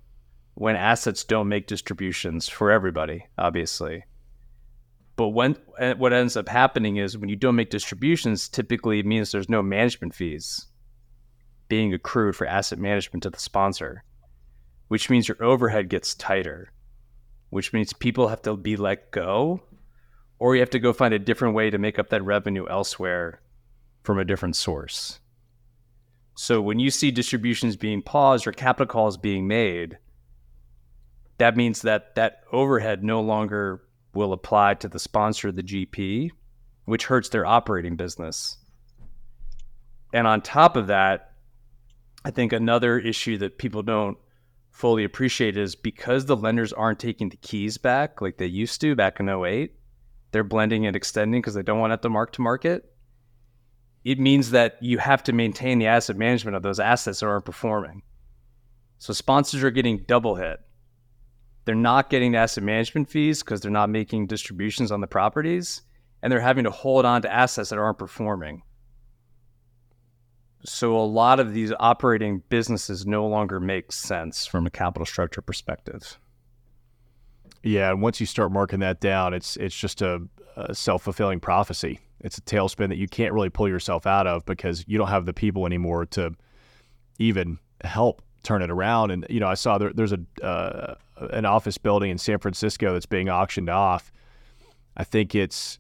[0.55, 4.05] when assets don't make distributions for everybody obviously
[5.17, 9.07] But when eh, what ends up happening is when you don't make distributions, typically it
[9.07, 10.67] means there's no management fees
[11.69, 14.05] being accrued for asset management to the sponsor,
[14.89, 16.73] which means your overhead gets tighter,
[17.51, 19.63] which means people have to be let go,
[20.39, 23.41] or you have to go find a different way to make up that revenue elsewhere
[24.03, 25.21] from a different source.
[26.37, 29.99] So when you see distributions being paused or capital calls being made,
[31.39, 33.83] that means that that overhead no longer
[34.15, 36.31] will apply to the sponsor of the GP,
[36.85, 38.59] which hurts their operating business.
[40.13, 41.33] And on top of that,
[42.25, 44.17] I think another issue that people don't
[44.71, 48.97] fully appreciate is because the lenders aren't taking the keys back like they used to
[48.97, 49.73] back in 08,
[50.33, 52.93] they're blending and extending because they don't want it to mark to market.
[54.05, 57.45] It means that you have to maintain the asset management of those assets that aren't
[57.45, 58.03] performing.
[58.99, 60.61] So sponsors are getting double hit
[61.65, 65.83] they're not getting asset management fees because they're not making distributions on the properties,
[66.23, 68.63] and they're having to hold on to assets that aren't performing.
[70.67, 75.43] So a lot of these operating businesses no longer make sense from a capital structure
[75.43, 76.19] perspective.
[77.63, 80.23] Yeah, and once you start marking that down, it's it's just a,
[80.57, 82.01] a self fulfilling prophecy.
[82.21, 85.27] It's a tailspin that you can't really pull yourself out of because you don't have
[85.27, 86.35] the people anymore to
[87.19, 89.11] even help turn it around.
[89.11, 92.93] And you know, I saw there, there's a uh, an office building in San Francisco
[92.93, 94.13] that's being auctioned off.
[94.97, 95.79] I think it's,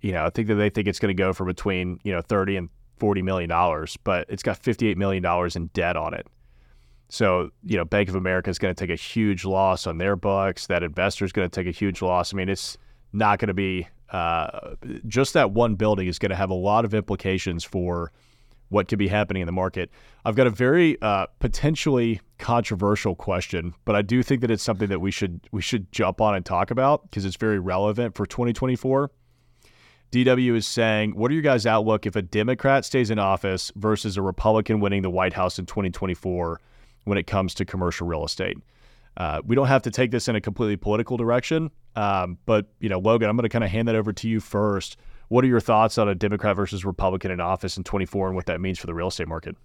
[0.00, 2.20] you know, I think that they think it's going to go for between you know
[2.20, 2.68] thirty and
[2.98, 6.26] forty million dollars, but it's got fifty eight million dollars in debt on it.
[7.08, 10.16] So you know, Bank of America is going to take a huge loss on their
[10.16, 10.66] books.
[10.66, 12.32] That investor is going to take a huge loss.
[12.32, 12.78] I mean, it's
[13.12, 14.74] not going to be uh,
[15.06, 18.12] just that one building is going to have a lot of implications for
[18.72, 19.90] what could be happening in the market.
[20.24, 24.88] I've got a very uh, potentially controversial question, but I do think that it's something
[24.88, 28.26] that we should we should jump on and talk about because it's very relevant for
[28.26, 29.10] 2024.
[30.10, 34.16] DW is saying, "What are your guys' outlook if a Democrat stays in office versus
[34.16, 36.60] a Republican winning the White House in 2024
[37.04, 38.56] when it comes to commercial real estate?"
[39.16, 42.88] Uh, we don't have to take this in a completely political direction, um, but you
[42.88, 44.96] know, Logan, I'm going to kind of hand that over to you first.
[45.32, 48.44] What are your thoughts on a Democrat versus Republican in office in 24 and what
[48.44, 49.56] that means for the real estate market?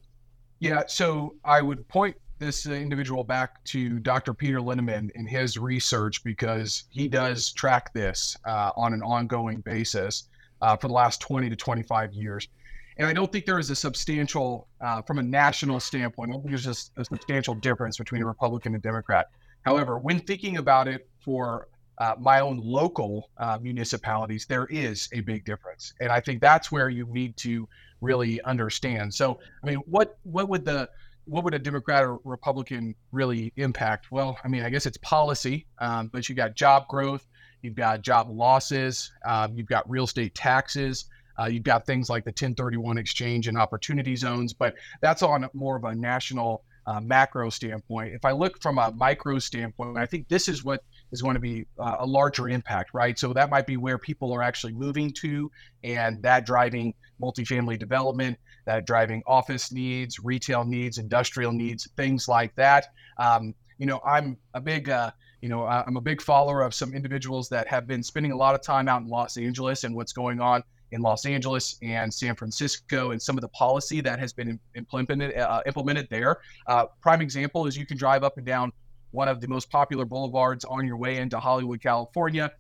[0.60, 4.34] Yeah, so I would point this individual back to Dr.
[4.34, 10.30] Peter Linneman in his research because he does track this uh, on an ongoing basis
[10.62, 12.47] uh, for the last 20 to 25 years.
[12.95, 16.43] And I don't think there is a substantial, uh, from a national standpoint, I don't
[16.43, 19.27] think there's just a substantial difference between a Republican and Democrat.
[19.63, 21.67] However, when thinking about it for
[21.98, 26.72] uh, my own local uh, municipalities, there is a big difference, and I think that's
[26.72, 27.68] where you need to
[28.02, 29.14] really understand.
[29.14, 30.90] So, I mean, what what would the
[31.26, 34.12] what would a Democrat or Republican really impact?
[34.12, 37.26] Well, I mean, I guess it's policy, um, but you've got job growth,
[37.62, 41.06] you've got job losses, um, you've got real estate taxes.
[41.40, 45.78] Uh, you've got things like the 1031 exchange and opportunity zones, but that's on more
[45.78, 48.14] of a national uh, macro standpoint.
[48.14, 51.39] If I look from a micro standpoint, I think this is what is going to
[51.39, 53.17] be uh, a larger impact, right?
[53.17, 55.52] So that might be where people are actually moving to,
[55.84, 62.56] and that driving multifamily development, that driving office needs, retail needs, industrial needs, things like
[62.56, 62.88] that.
[63.17, 66.93] Um, you know, I'm a big, uh, you know, I'm a big follower of some
[66.93, 70.13] individuals that have been spending a lot of time out in Los Angeles and what's
[70.13, 74.34] going on in Los Angeles and San Francisco and some of the policy that has
[74.34, 76.38] been implemented uh, implemented there.
[76.65, 78.72] Uh, prime example is you can drive up and down
[79.17, 82.51] one of the most popular boulevards on your way into Hollywood, California.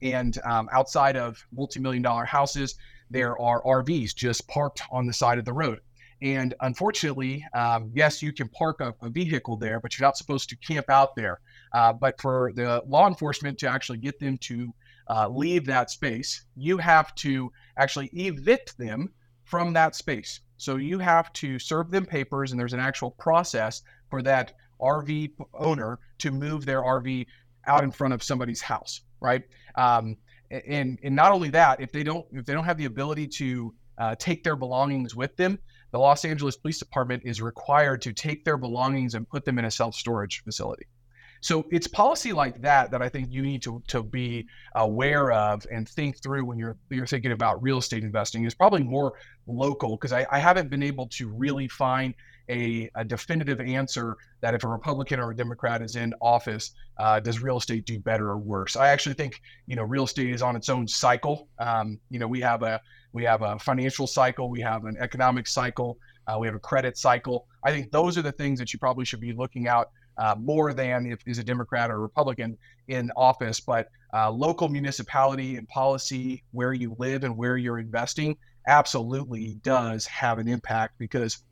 [0.00, 2.76] And um, outside of multi-million dollar houses,
[3.10, 5.80] there are RVs just parked on the side of the road.
[6.22, 10.48] And unfortunately, um, yes, you can park a, a, vehicle there, but you're not supposed
[10.50, 11.40] to camp out there.
[11.72, 14.72] Uh, but for the law enforcement to actually get them to
[15.10, 20.38] uh, leave that space, you have to actually evict them from that space.
[20.58, 25.32] So you have to serve them papers, and there's an actual process for that RV
[25.54, 27.26] owner to move their RV
[27.66, 29.42] out in front of somebody's house, right?
[29.76, 30.16] Um,
[30.50, 33.74] and and not only that, if they don't if they don't have the ability to
[33.98, 35.58] uh, take their belongings with them,
[35.92, 39.64] the Los Angeles Police Department is required to take their belongings and put them in
[39.64, 40.86] a self storage facility.
[41.40, 45.66] So it's policy like that that I think you need to, to be aware of
[45.70, 48.44] and think through when you're you're thinking about real estate investing.
[48.44, 49.12] Is probably more
[49.46, 52.14] local because I, I haven't been able to really find
[52.48, 57.20] a, a, definitive answer that if a Republican or a Democrat is in office, uh,
[57.20, 58.76] does real estate do better or worse?
[58.76, 61.48] I actually think you know real estate is on its own cycle.
[61.58, 62.80] Um, you know we have a
[63.12, 66.98] we have a financial cycle, we have an economic cycle, uh, we have a credit
[66.98, 67.46] cycle.
[67.64, 70.72] I think those are the things that you probably should be looking out uh, more
[70.72, 72.56] than if is a Democrat or a Republican
[72.88, 73.60] in office.
[73.60, 80.06] But uh, local municipality and policy, where you live and where you're investing, absolutely does
[80.06, 81.42] have an impact because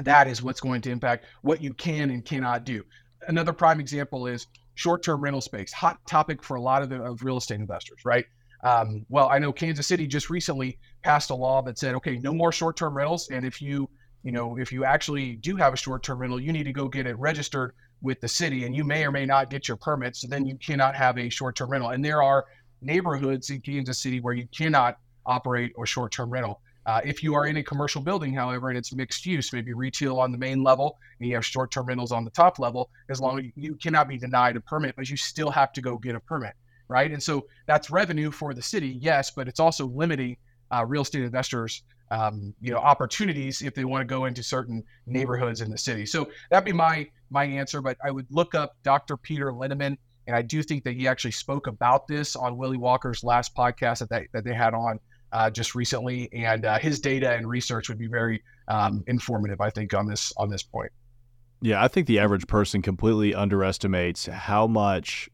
[0.00, 2.82] that is what's going to impact what you can and cannot do.
[3.28, 7.22] Another prime example is short-term rental space, hot topic for a lot of the of
[7.22, 8.24] real estate investors, right?
[8.64, 12.32] Um, well, I know Kansas City just recently passed a law that said, okay, no
[12.32, 13.88] more short-term rentals, and if you,
[14.22, 17.06] you know, if you actually do have a short-term rental, you need to go get
[17.06, 20.26] it registered with the city, and you may or may not get your permit, so
[20.28, 21.90] then you cannot have a short-term rental.
[21.90, 22.44] And there are
[22.82, 26.60] neighborhoods in Kansas City where you cannot operate a short-term rental.
[26.86, 30.18] Uh, if you are in a commercial building, however, and it's mixed use, maybe retail
[30.18, 33.20] on the main level and you have short term rentals on the top level, as
[33.20, 36.14] long as you cannot be denied a permit, but you still have to go get
[36.14, 36.52] a permit,
[36.88, 37.10] right?
[37.10, 40.36] And so that's revenue for the city, yes, but it's also limiting
[40.72, 41.82] uh, real estate investors.
[42.10, 46.04] Um, you know opportunities if they want to go into certain neighborhoods in the city.
[46.04, 47.80] So that'd be my my answer.
[47.80, 49.16] But I would look up Dr.
[49.16, 53.24] Peter Linneman, and I do think that he actually spoke about this on Willy Walker's
[53.24, 55.00] last podcast that they, that they had on
[55.34, 59.68] uh, just recently, and uh, his data and research would be very um, informative, I
[59.68, 60.92] think, on this on this point.
[61.60, 65.28] Yeah, I think the average person completely underestimates how much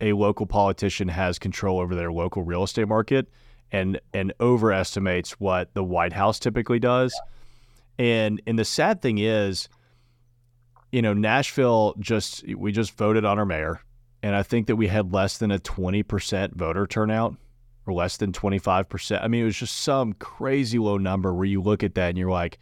[0.00, 3.28] a local politician has control over their local real estate market,
[3.72, 7.12] and and overestimates what the White House typically does.
[7.98, 9.68] And and the sad thing is,
[10.92, 13.80] you know, Nashville just we just voted on our mayor,
[14.22, 17.36] and I think that we had less than a twenty percent voter turnout
[17.88, 19.22] or less than 25%.
[19.22, 22.18] I mean, it was just some crazy low number where you look at that and
[22.18, 22.58] you're like,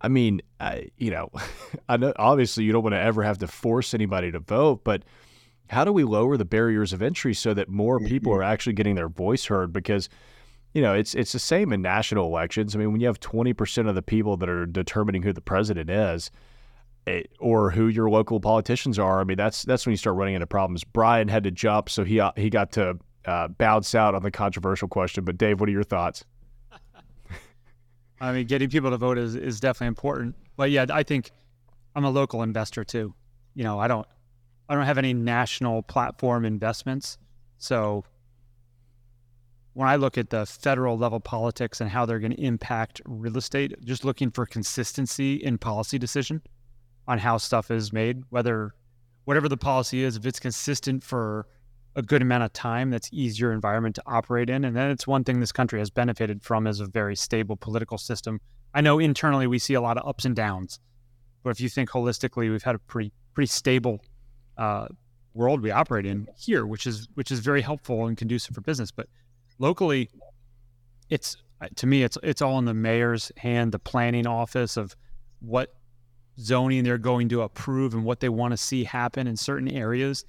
[0.00, 1.30] I mean, I, you know,
[1.88, 5.02] I know obviously you don't want to ever have to force anybody to vote, but
[5.68, 8.96] how do we lower the barriers of entry so that more people are actually getting
[8.96, 9.72] their voice heard?
[9.72, 10.08] Because,
[10.74, 12.74] you know, it's it's the same in national elections.
[12.74, 15.88] I mean, when you have 20% of the people that are determining who the president
[15.88, 16.30] is,
[17.06, 20.16] it, eh, or who your local politicians are, I mean, that's that's when you start
[20.16, 20.82] running into problems.
[20.82, 24.88] Brian had to jump, so he he got to uh, bounce out on the controversial
[24.88, 25.24] question.
[25.24, 26.24] But Dave, what are your thoughts?
[28.20, 30.36] I mean, getting people to vote is, is definitely important.
[30.56, 31.30] But yeah, I think
[31.94, 33.14] I'm a local investor too.
[33.54, 34.06] You know, I don't
[34.68, 37.18] I don't have any national platform investments.
[37.58, 38.04] So
[39.74, 43.36] when I look at the federal level politics and how they're going to impact real
[43.36, 46.42] estate, just looking for consistency in policy decision
[47.08, 48.74] on how stuff is made, whether
[49.24, 51.46] whatever the policy is, if it's consistent for
[51.96, 55.24] a good amount of time that's easier environment to operate in and then it's one
[55.24, 58.40] thing this country has benefited from is a very stable political system.
[58.72, 60.78] I know internally we see a lot of ups and downs
[61.42, 64.00] but if you think holistically we've had a pretty pretty stable
[64.56, 64.86] uh,
[65.34, 68.90] world we operate in here which is which is very helpful and conducive for business.
[68.90, 69.08] But
[69.58, 70.10] locally
[71.08, 71.36] it's
[71.76, 74.96] to me it's it's all in the mayor's hand the planning office of
[75.40, 75.74] what
[76.38, 80.24] zoning they're going to approve and what they want to see happen in certain areas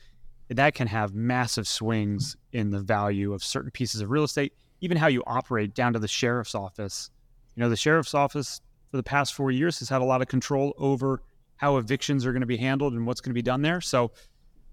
[0.58, 4.98] that can have massive swings in the value of certain pieces of real estate, even
[4.98, 7.10] how you operate down to the sheriff's office.
[7.56, 10.28] You know, the sheriff's office for the past four years has had a lot of
[10.28, 11.22] control over
[11.56, 13.80] how evictions are going to be handled and what's going to be done there.
[13.80, 14.12] So,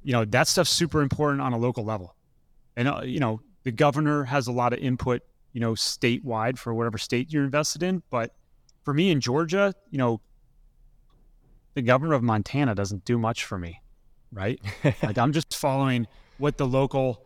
[0.03, 2.17] you know, that stuff's super important on a local level.
[2.77, 6.75] And, uh, you know, the governor has a lot of input, you know, statewide for
[6.75, 8.03] whatever state you're invested in.
[8.11, 8.35] But
[8.85, 10.21] for me in Georgia, you know,
[11.75, 13.81] the governor of Montana doesn't do much for me
[14.33, 14.61] right?
[15.03, 16.07] like I'm just following
[16.39, 17.25] what the local,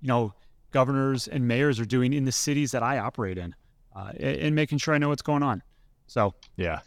[0.00, 0.34] you know,
[0.70, 3.54] governors and mayors are doing in the cities that I operate in,
[3.94, 5.62] uh, and making sure I know what's going on.
[6.06, 6.80] So yeah,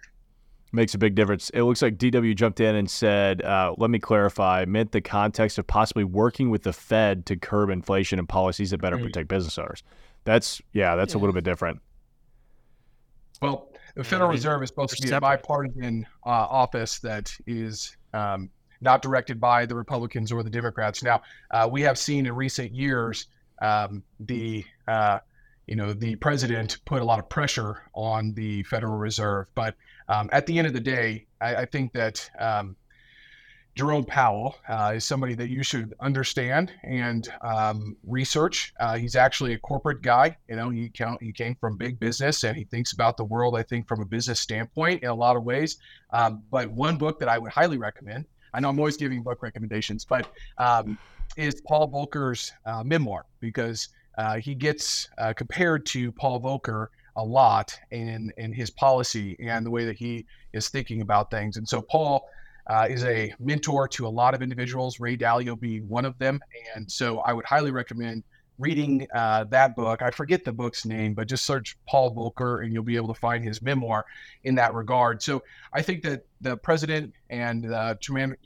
[0.71, 1.49] makes a big difference.
[1.51, 4.65] It looks like DW jumped in and said, uh, "Let me clarify.
[4.65, 8.79] Meant the context of possibly working with the Fed to curb inflation and policies that
[8.79, 9.83] better protect business owners."
[10.23, 11.19] That's yeah, that's yeah.
[11.19, 11.79] a little bit different.
[13.41, 18.49] Well, the Federal Reserve is supposed to be a bipartisan uh, office that is um,
[18.81, 21.03] not directed by the Republicans or the Democrats.
[21.03, 23.27] Now, uh, we have seen in recent years
[23.61, 25.19] um, the uh,
[25.65, 29.75] you know the president put a lot of pressure on the Federal Reserve, but
[30.07, 32.75] um, at the end of the day, I, I think that um,
[33.77, 38.73] Jerome Powell uh, is somebody that you should understand and um, research.
[38.79, 40.35] Uh, he's actually a corporate guy.
[40.49, 43.55] You know, he count, he came from big business and he thinks about the world.
[43.55, 45.77] I think from a business standpoint in a lot of ways.
[46.09, 49.41] Um, but one book that I would highly recommend I know I'm always giving book
[49.41, 50.97] recommendations, but um,
[51.35, 57.23] is Paul Volcker's uh, memoir because uh, he gets uh, compared to Paul Volcker a
[57.23, 61.57] lot in in his policy and the way that he is thinking about things.
[61.57, 62.27] And so Paul
[62.67, 66.39] uh, is a mentor to a lot of individuals, Ray Dalio being one of them.
[66.75, 68.23] And so I would highly recommend
[68.59, 70.01] reading uh, that book.
[70.01, 73.19] I forget the book's name, but just search Paul Volcker and you'll be able to
[73.19, 74.05] find his memoir
[74.43, 75.21] in that regard.
[75.21, 75.43] So
[75.73, 77.97] I think that the president and the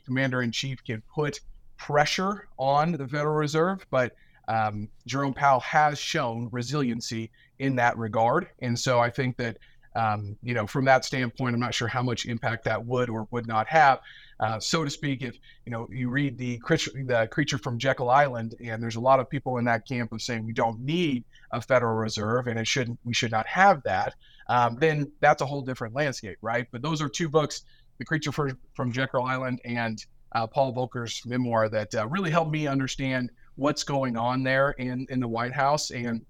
[0.04, 1.40] commander in chief can put
[1.76, 4.14] pressure on the Federal Reserve, but
[4.48, 8.48] um, Jerome Powell has shown resiliency in that regard.
[8.60, 9.56] And so I think that,
[9.94, 13.28] um, you know, from that standpoint, I'm not sure how much impact that would or
[13.30, 14.00] would not have
[14.42, 15.22] uh, so to speak.
[15.22, 19.00] If you know you read the creature, the creature from Jekyll Island, and there's a
[19.00, 22.58] lot of people in that camp of saying we don't need a Federal Reserve and
[22.58, 24.14] it shouldn't, we should not have that.
[24.48, 26.66] Um, then that's a whole different landscape, right?
[26.72, 27.62] But those are two books,
[27.98, 32.50] The Creature for, from Jekyll Island and uh, Paul Volcker's memoir, that uh, really helped
[32.50, 36.24] me understand what's going on there in in the White House and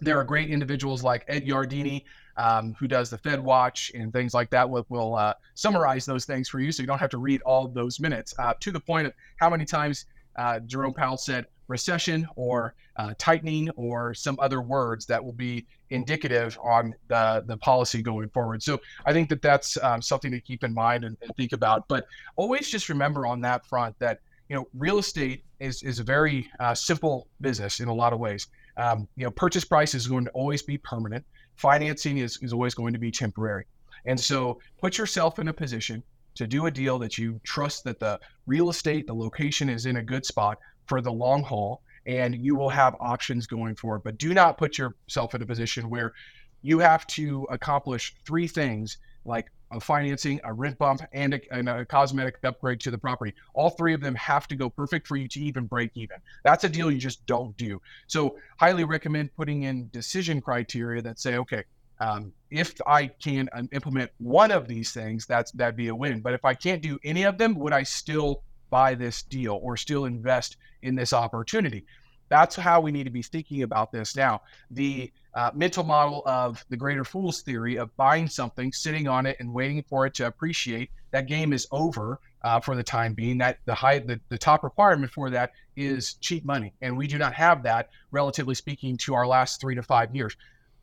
[0.00, 2.04] there are great individuals like Ed Yardeni,
[2.36, 4.68] um, who does the Fed Watch and things like that.
[4.68, 7.68] Will will uh, summarize those things for you, so you don't have to read all
[7.68, 8.34] those minutes.
[8.38, 10.06] Uh, to the point of how many times
[10.36, 15.66] uh, Jerome Powell said recession or uh, tightening or some other words that will be
[15.90, 18.62] indicative on the the policy going forward.
[18.62, 21.88] So I think that that's um, something to keep in mind and, and think about.
[21.88, 22.06] But
[22.36, 26.48] always just remember on that front that you know real estate is is a very
[26.60, 28.46] uh, simple business in a lot of ways.
[28.76, 31.24] Um, you know, purchase price is going to always be permanent
[31.56, 33.64] financing is, is always going to be temporary.
[34.06, 36.02] And so put yourself in a position
[36.34, 39.96] to do a deal that you trust that the real estate, the location is in
[39.96, 44.02] a good spot for the long haul, and you will have options going forward.
[44.02, 46.12] But do not put yourself in a position where
[46.60, 51.68] you have to accomplish three things like a financing, a rent bump, and a, and
[51.68, 53.34] a, cosmetic upgrade to the property.
[53.54, 56.16] All three of them have to go perfect for you to even break even.
[56.44, 57.80] That's a deal you just don't do.
[58.06, 61.64] So, highly recommend putting in decision criteria that say, okay,
[62.00, 66.20] um, if I can um, implement one of these things, that's that'd be a win.
[66.20, 69.76] But if I can't do any of them, would I still buy this deal or
[69.76, 71.84] still invest in this opportunity?
[72.28, 74.42] That's how we need to be thinking about this now.
[74.70, 79.36] The uh, mental model of the greater fool's theory of buying something, sitting on it,
[79.40, 80.90] and waiting for it to appreciate.
[81.10, 83.38] That game is over uh, for the time being.
[83.38, 87.18] That the high, the, the top requirement for that is cheap money, and we do
[87.18, 90.36] not have that, relatively speaking, to our last three to five years.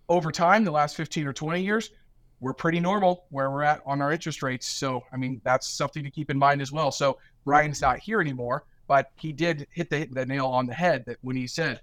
[0.09, 1.89] Over time, the last 15 or 20 years,
[2.41, 4.67] we're pretty normal where we're at on our interest rates.
[4.67, 6.91] So, I mean, that's something to keep in mind as well.
[6.91, 11.05] So, Brian's not here anymore, but he did hit the, the nail on the head
[11.05, 11.79] that when he said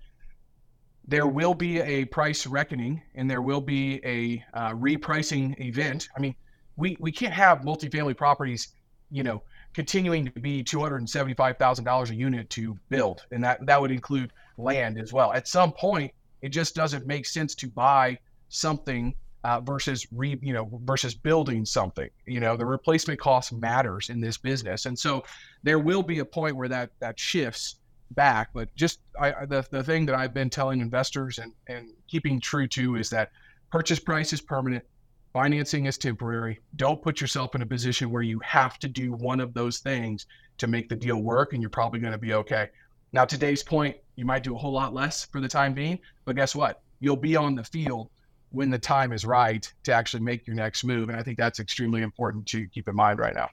[1.08, 6.08] there will be a price reckoning and there will be a uh, repricing event.
[6.14, 6.34] I mean,
[6.76, 8.74] we, we can't have multifamily properties,
[9.10, 9.42] you know,
[9.72, 13.22] continuing to be $275,000 a unit to build.
[13.30, 15.32] And that, that would include land as well.
[15.32, 18.18] At some point, it just doesn't make sense to buy
[18.50, 22.10] something uh, versus re, you know, versus building something.
[22.26, 24.84] You know, the replacement cost matters in this business.
[24.84, 25.24] And so
[25.62, 27.76] there will be a point where that, that shifts
[28.12, 28.50] back.
[28.52, 32.66] But just I, the, the thing that I've been telling investors and, and keeping true
[32.68, 33.30] to is that
[33.70, 34.84] purchase price is permanent,
[35.32, 36.60] financing is temporary.
[36.76, 40.26] Don't put yourself in a position where you have to do one of those things
[40.58, 42.68] to make the deal work, and you're probably going to be okay.
[43.12, 46.36] Now, today's point, you might do a whole lot less for the time being, but
[46.36, 46.82] guess what?
[47.00, 48.10] You'll be on the field
[48.50, 51.08] when the time is right to actually make your next move.
[51.08, 53.48] And I think that's extremely important to keep in mind right now.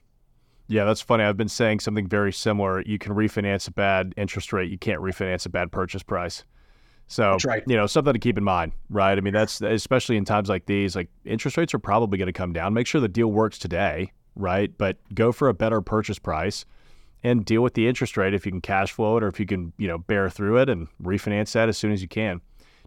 [0.68, 1.22] Yeah, that's funny.
[1.22, 2.82] I've been saying something very similar.
[2.82, 4.70] You can refinance a bad interest rate.
[4.70, 6.44] You can't refinance a bad purchase price.
[7.08, 7.62] So, right.
[7.66, 9.16] you know, something to keep in mind, right?
[9.16, 12.32] I mean, that's especially in times like these, like interest rates are probably going to
[12.32, 12.74] come down.
[12.74, 14.76] Make sure the deal works today, right?
[14.76, 16.64] But go for a better purchase price
[17.22, 19.46] and deal with the interest rate if you can cash flow it or if you
[19.46, 22.40] can, you know, bear through it and refinance that as soon as you can.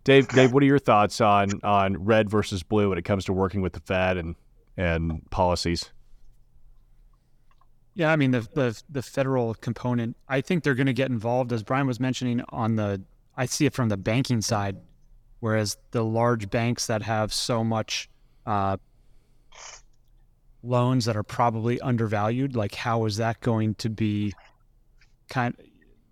[0.03, 3.33] Dave, Dave, what are your thoughts on on red versus blue when it comes to
[3.33, 4.35] working with the Fed and
[4.75, 5.91] and policies?
[7.95, 10.15] Yeah, I mean the the, the federal component.
[10.27, 12.41] I think they're going to get involved, as Brian was mentioning.
[12.49, 13.01] On the,
[13.35, 14.77] I see it from the banking side,
[15.39, 18.09] whereas the large banks that have so much
[18.45, 18.77] uh,
[20.63, 24.33] loans that are probably undervalued, like how is that going to be
[25.29, 25.55] kind?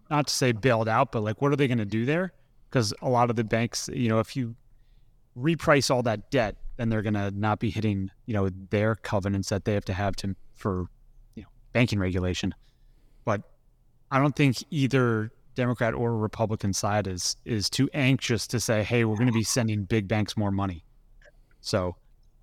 [0.10, 2.34] Not to say bailed out, but like what are they going to do there?
[2.70, 4.56] Because a lot of the banks, you know, if you
[5.38, 9.50] reprice all that debt, then they're going to not be hitting, you know, their covenants
[9.50, 10.88] that they have to have to for
[11.78, 12.56] banking regulation.
[13.24, 13.44] But
[14.10, 19.06] I don't think either Democrat or Republican side is is too anxious to say, "Hey,
[19.06, 20.84] we're going to be sending big banks more money."
[21.62, 21.96] So,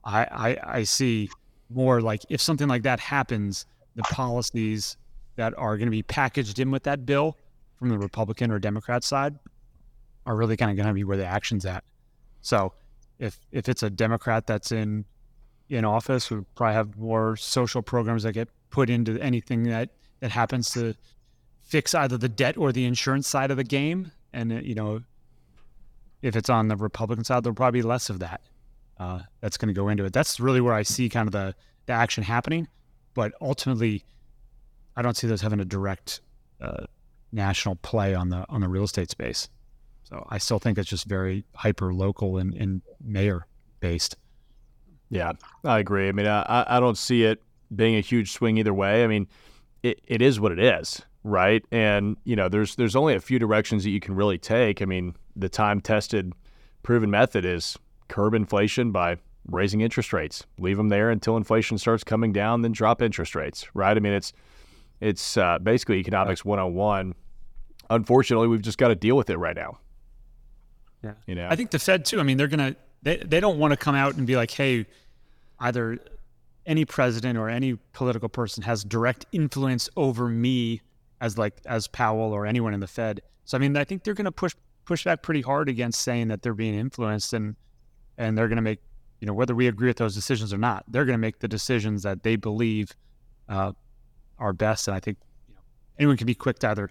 [0.04, 1.30] I, I I see
[1.68, 3.66] more like if something like that happens,
[3.96, 4.96] the policies
[5.34, 7.36] that are going to be packaged in with that bill
[7.76, 9.36] from the Republican or Democrat side
[10.26, 11.82] are really kind of going to be where the action's at.
[12.40, 12.72] So,
[13.18, 15.04] if if it's a Democrat that's in
[15.68, 20.32] in office, we probably have more social programs that get put into anything that that
[20.32, 20.94] happens to
[21.62, 24.10] fix either the debt or the insurance side of the game.
[24.32, 25.00] And uh, you know,
[26.22, 28.40] if it's on the Republican side, there'll probably be less of that.
[28.98, 30.12] Uh, that's going to go into it.
[30.12, 31.54] That's really where I see kind of the
[31.86, 32.66] the action happening.
[33.14, 34.04] But ultimately,
[34.96, 36.20] I don't see those having a direct
[36.60, 36.86] uh,
[37.30, 39.48] national play on the on the real estate space.
[40.02, 43.46] So I still think it's just very hyper local and, and mayor
[43.78, 44.16] based.
[45.10, 45.32] Yeah,
[45.64, 46.08] I agree.
[46.08, 47.40] I mean, I, I don't see it
[47.76, 49.04] being a huge swing either way.
[49.04, 49.26] I mean,
[49.82, 51.64] it, it is what it is, right?
[51.70, 54.82] And you know, there's there's only a few directions that you can really take.
[54.82, 56.32] I mean, the time tested,
[56.82, 59.16] proven method is curb inflation by
[59.50, 60.44] raising interest rates.
[60.58, 63.96] Leave them there until inflation starts coming down, then drop interest rates, right?
[63.96, 64.32] I mean, it's
[65.00, 67.14] it's uh, basically economics 101.
[67.90, 69.78] Unfortunately, we've just got to deal with it right now.
[71.02, 71.12] Yeah.
[71.26, 72.18] You know, I think the Fed too.
[72.18, 74.86] I mean, they're gonna they they don't want to come out and be like, hey,
[75.60, 75.98] either
[76.66, 80.80] any president or any political person has direct influence over me
[81.20, 83.20] as like as Powell or anyone in the Fed.
[83.44, 84.54] So I mean, I think they're gonna push
[84.84, 87.56] push back pretty hard against saying that they're being influenced and
[88.18, 88.80] and they're gonna make
[89.20, 92.02] you know whether we agree with those decisions or not, they're gonna make the decisions
[92.02, 92.92] that they believe
[93.48, 93.72] uh,
[94.38, 94.88] are best.
[94.88, 95.60] And I think you know
[95.98, 96.90] anyone can be quick to either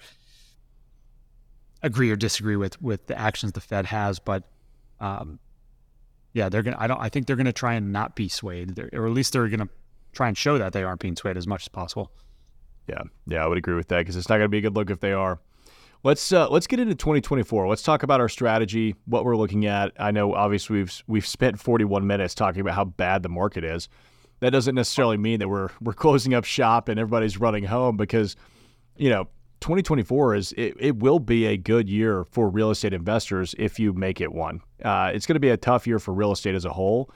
[1.81, 4.43] agree or disagree with with the actions the Fed has, but
[4.99, 5.39] um,
[6.33, 6.77] yeah, they're gonna.
[6.79, 6.99] I don't.
[6.99, 9.69] I think they're gonna try and not be swayed, they're, or at least they're gonna
[10.11, 12.11] try and show that they aren't being swayed as much as possible.
[12.87, 14.89] Yeah, yeah, I would agree with that because it's not to be a good look
[14.89, 15.39] if they are.
[16.03, 17.67] Let's uh, let's get into 2024.
[17.67, 19.93] Let's talk about our strategy, what we're looking at.
[19.97, 23.87] I know obviously we've we've spent 41 minutes talking about how bad the market is.
[24.41, 28.35] That doesn't necessarily mean that we're we're closing up shop and everybody's running home because
[28.97, 29.29] you know
[29.63, 33.93] 2024 is it, it will be a good year for real estate investors if you
[33.93, 34.59] make it one.
[34.83, 37.09] Uh, it's going to be a tough year for real estate as a whole,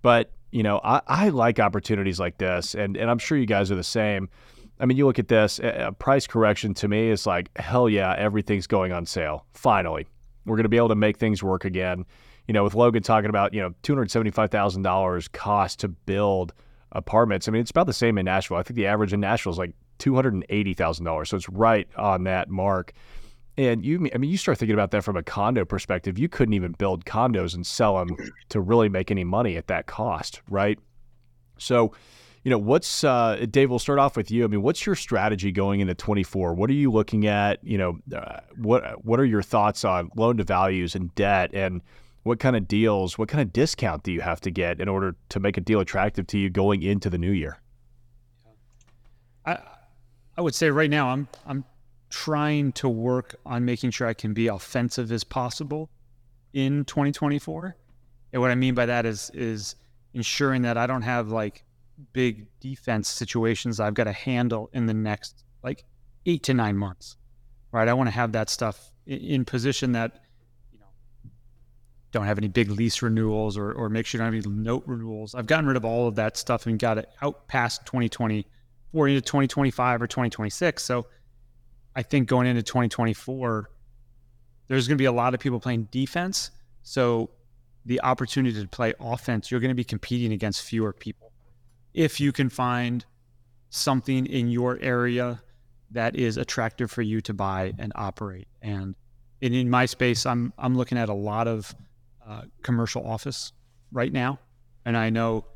[0.00, 3.72] but you know I, I like opportunities like this, and and I'm sure you guys
[3.72, 4.28] are the same.
[4.78, 8.14] I mean, you look at this, a price correction to me is like, hell yeah,
[8.16, 9.44] everything's going on sale.
[9.52, 10.06] Finally,
[10.46, 12.06] we're going to be able to make things work again.
[12.46, 16.54] You know, with Logan talking about, you know, $275,000 cost to build
[16.92, 17.48] apartments.
[17.48, 18.56] I mean, it's about the same in Nashville.
[18.56, 21.26] I think the average in Nashville is like $280,000.
[21.26, 22.92] So it's right on that mark.
[23.56, 26.18] And you, I mean, you start thinking about that from a condo perspective.
[26.18, 28.16] You couldn't even build condos and sell them
[28.50, 30.78] to really make any money at that cost, right?
[31.58, 31.92] So,
[32.44, 33.68] you know, what's uh, Dave?
[33.68, 34.44] We'll start off with you.
[34.44, 36.54] I mean, what's your strategy going into 24?
[36.54, 37.62] What are you looking at?
[37.64, 41.82] You know, uh, what what are your thoughts on loan to values and debt, and
[42.22, 45.16] what kind of deals, what kind of discount do you have to get in order
[45.30, 47.58] to make a deal attractive to you going into the new year?
[49.44, 49.58] I
[50.38, 51.64] I would say right now I'm I'm
[52.10, 55.90] trying to work on making sure I can be offensive as possible
[56.52, 57.76] in 2024.
[58.32, 59.74] And what I mean by that is is
[60.14, 61.64] ensuring that I don't have like
[62.12, 65.84] big defense situations I've got to handle in the next like
[66.24, 67.16] eight to nine months.
[67.72, 67.88] Right.
[67.88, 70.22] I want to have that stuff in position that,
[70.72, 70.86] you know,
[72.12, 74.84] don't have any big lease renewals or, or make sure I don't have any note
[74.86, 75.34] renewals.
[75.34, 78.46] I've gotten rid of all of that stuff and got it out past 2020
[78.92, 80.82] or into 2025 or 2026.
[80.82, 81.06] So
[81.94, 83.70] I think going into 2024,
[84.68, 86.50] there's going to be a lot of people playing defense.
[86.82, 87.30] So
[87.84, 91.32] the opportunity to play offense, you're going to be competing against fewer people.
[91.94, 93.04] If you can find
[93.70, 95.42] something in your area
[95.90, 98.94] that is attractive for you to buy and operate, and
[99.40, 101.74] in, in my space, I'm I'm looking at a lot of
[102.26, 103.52] uh, commercial office
[103.90, 104.38] right now,
[104.84, 105.46] and I know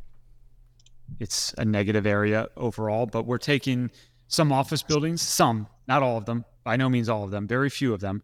[1.20, 3.90] it's a negative area overall, but we're taking
[4.28, 7.68] some office buildings, some, not all of them, by no means all of them, very
[7.68, 8.22] few of them,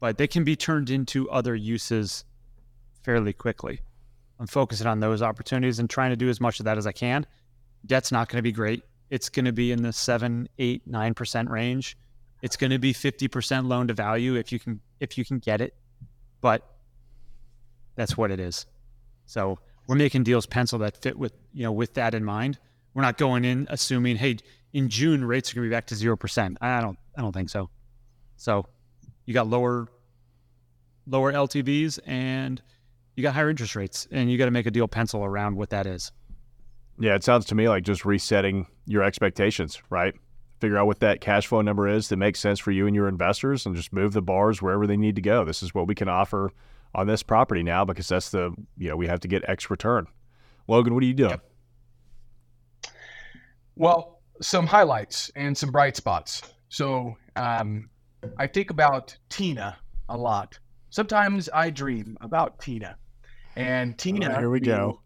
[0.00, 2.24] but they can be turned into other uses
[3.02, 3.80] fairly quickly.
[4.38, 6.92] I'm focusing on those opportunities and trying to do as much of that as I
[6.92, 7.26] can.
[7.84, 8.82] Debt's not going to be great.
[9.10, 11.96] It's going to be in the seven, eight, nine percent range.
[12.42, 15.60] It's going to be 50% loan to value if you can if you can get
[15.60, 15.74] it,
[16.40, 16.66] but
[17.96, 18.66] that's what it is.
[19.26, 19.58] So
[19.90, 22.60] we're making deals pencil that fit with you know with that in mind.
[22.94, 24.36] We're not going in assuming hey
[24.72, 26.58] in June rates are going to be back to zero percent.
[26.60, 27.70] I don't I don't think so.
[28.36, 28.66] So
[29.26, 29.88] you got lower
[31.08, 32.62] lower LTVs and
[33.16, 35.70] you got higher interest rates, and you got to make a deal pencil around what
[35.70, 36.12] that is.
[37.00, 40.14] Yeah, it sounds to me like just resetting your expectations, right?
[40.60, 43.08] Figure out what that cash flow number is that makes sense for you and your
[43.08, 45.44] investors, and just move the bars wherever they need to go.
[45.44, 46.52] This is what we can offer
[46.94, 50.06] on this property now because that's the you know we have to get X return.
[50.68, 51.30] Logan, what are you doing?
[51.30, 51.44] Yep.
[53.76, 56.42] Well, some highlights and some bright spots.
[56.68, 57.88] So um,
[58.38, 59.78] I think about Tina
[60.08, 60.58] a lot.
[60.90, 62.96] Sometimes I dream about Tina,
[63.56, 64.34] and Tina.
[64.36, 65.00] Oh, here we go.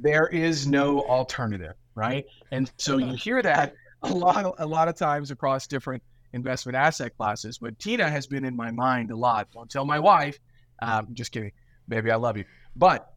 [0.00, 2.24] There is no alternative, right?
[2.50, 6.02] And so you hear that a lot, a lot of times across different
[6.32, 7.58] investment asset classes.
[7.58, 9.48] But Tina has been in my mind a lot.
[9.52, 10.38] Don't tell my wife
[10.82, 11.52] Um, just kidding,
[11.88, 12.10] baby.
[12.10, 12.44] I love you.
[12.74, 13.14] But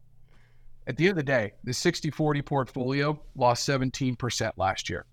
[0.86, 5.04] at the end of the day, the 60 40 portfolio lost 17% last year.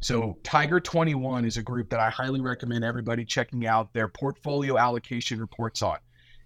[0.00, 4.78] So, Tiger 21 is a group that I highly recommend everybody checking out their portfolio
[4.78, 5.98] allocation reports on.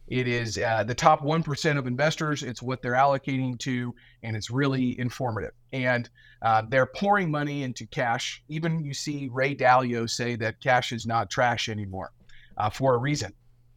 [0.09, 2.43] It is uh, the top 1% of investors.
[2.43, 5.53] It's what they're allocating to, and it's really informative.
[5.73, 6.09] And
[6.41, 8.43] uh, they're pouring money into cash.
[8.49, 12.11] Even you see Ray Dalio say that cash is not trash anymore
[12.57, 13.33] uh, for a reason.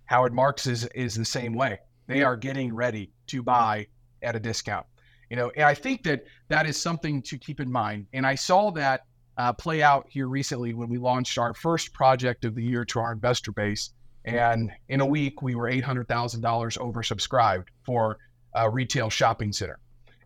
[0.05, 1.79] Howard Marks is, is the same way.
[2.07, 3.87] They are getting ready to buy
[4.21, 4.85] at a discount.
[5.29, 8.05] You know, and I think that that is something to keep in mind.
[8.13, 9.01] And I saw that
[9.37, 12.99] uh, play out here recently when we launched our first project of the year to
[12.99, 13.91] our investor base.
[14.23, 16.05] And in a week, we were $800,000
[16.41, 18.17] oversubscribed for
[18.53, 19.79] a retail shopping center.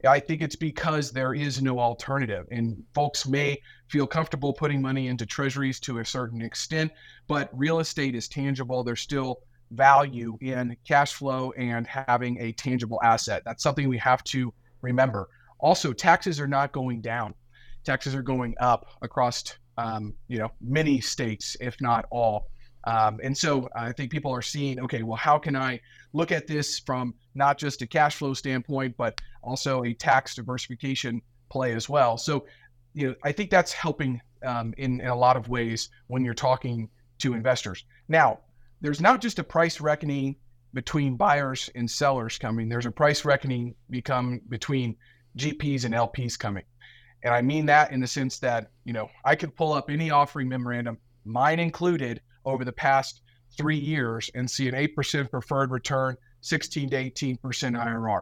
[0.07, 2.45] I think it's because there is no alternative.
[2.51, 3.57] And folks may
[3.87, 6.91] feel comfortable putting money into treasuries to a certain extent,
[7.27, 8.83] but real estate is tangible.
[8.83, 9.41] There's still
[9.71, 13.43] value in cash flow and having a tangible asset.
[13.45, 15.29] That's something we have to remember.
[15.59, 17.33] Also, taxes are not going down.
[17.83, 19.43] Taxes are going up across,
[19.77, 22.47] um, you know, many states, if not all.
[22.85, 25.79] Um, and so I think people are seeing, okay, well, how can I
[26.13, 31.21] look at this from not just a cash flow standpoint, but also a tax diversification
[31.49, 32.17] play as well?
[32.17, 32.45] So,
[32.93, 36.33] you know, I think that's helping um, in, in a lot of ways when you're
[36.33, 36.89] talking
[37.19, 37.83] to investors.
[38.07, 38.39] Now,
[38.81, 40.35] there's not just a price reckoning
[40.73, 42.69] between buyers and sellers coming.
[42.69, 44.95] There's a price reckoning become between
[45.37, 46.63] GPs and LPs coming.
[47.23, 50.11] And I mean that in the sense that, you know, I could pull up any
[50.11, 53.21] offering memorandum, mine included, over the past
[53.57, 58.21] three years and see an 8% preferred return, 16 to 18% IRR.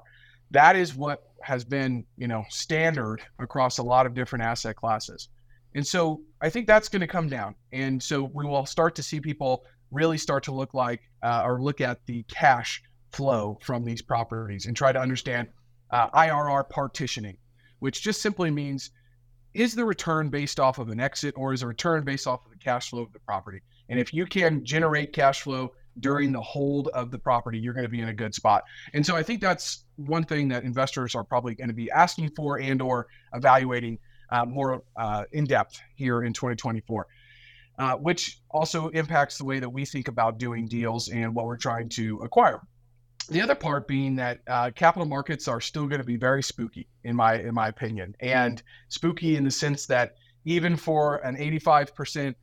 [0.51, 5.29] That is what has been, you know, standard across a lot of different asset classes.
[5.75, 7.55] And so I think that's going to come down.
[7.71, 11.61] And so we will start to see people really start to look like uh, or
[11.61, 12.81] look at the cash
[13.11, 15.47] flow from these properties and try to understand
[15.91, 17.37] uh, IRR partitioning,
[17.79, 18.91] which just simply means
[19.53, 22.51] is the return based off of an exit or is the return based off of
[22.51, 23.61] the cash flow of the property?
[23.89, 27.85] And if you can generate cash flow during the hold of the property, you're going
[27.85, 28.63] to be in a good spot.
[28.93, 32.31] And so I think that's one thing that investors are probably going to be asking
[32.35, 33.97] for and or evaluating
[34.29, 37.07] uh, more uh, in depth here in 2024.
[37.77, 41.55] Uh, which also impacts the way that we think about doing deals and what we're
[41.55, 42.59] trying to acquire.
[43.29, 46.87] The other part being that uh, capital markets are still going to be very spooky,
[47.03, 50.15] in my in my opinion, and spooky in the sense that
[50.45, 52.33] even for an 85%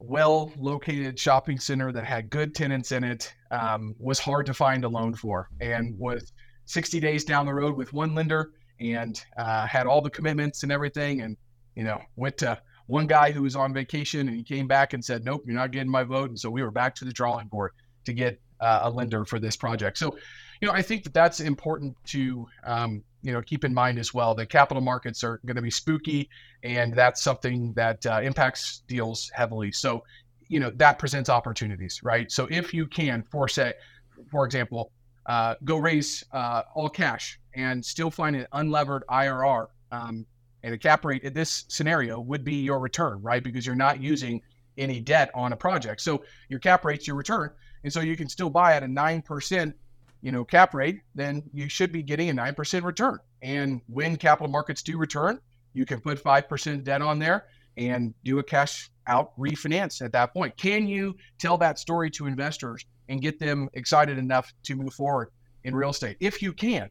[0.00, 4.84] well located shopping center that had good tenants in it um, was hard to find
[4.84, 6.32] a loan for and was
[6.66, 10.72] 60 days down the road with one lender and uh, had all the commitments and
[10.72, 11.36] everything and
[11.76, 15.04] you know went to one guy who was on vacation and he came back and
[15.04, 16.30] said nope you're not getting my vote.
[16.30, 17.72] And so we were back to the drawing board
[18.04, 19.98] to get uh, a lender for this project.
[19.98, 20.16] So
[20.60, 24.14] you know i think that that's important to um, you know keep in mind as
[24.14, 26.28] well that capital markets are going to be spooky
[26.62, 29.72] and that's something that uh, impacts deals heavily.
[29.72, 30.04] So
[30.48, 32.30] you know that presents opportunities right?
[32.30, 33.74] So if you can for say
[34.30, 34.92] for example
[35.26, 40.26] uh, go raise uh, all cash and still find an unlevered irr um,
[40.64, 44.00] and a cap rate in this scenario would be your return right because you're not
[44.00, 44.40] using
[44.76, 47.50] any debt on a project so your cap rate's your return
[47.84, 49.74] and so you can still buy at a 9%
[50.24, 53.18] you know, cap rate, then you should be getting a 9% return.
[53.42, 55.38] And when capital markets do return,
[55.74, 57.44] you can put 5% debt on there
[57.76, 60.56] and do a cash out refinance at that point.
[60.56, 65.28] Can you tell that story to investors and get them excited enough to move forward
[65.64, 66.16] in real estate?
[66.20, 66.88] If you can,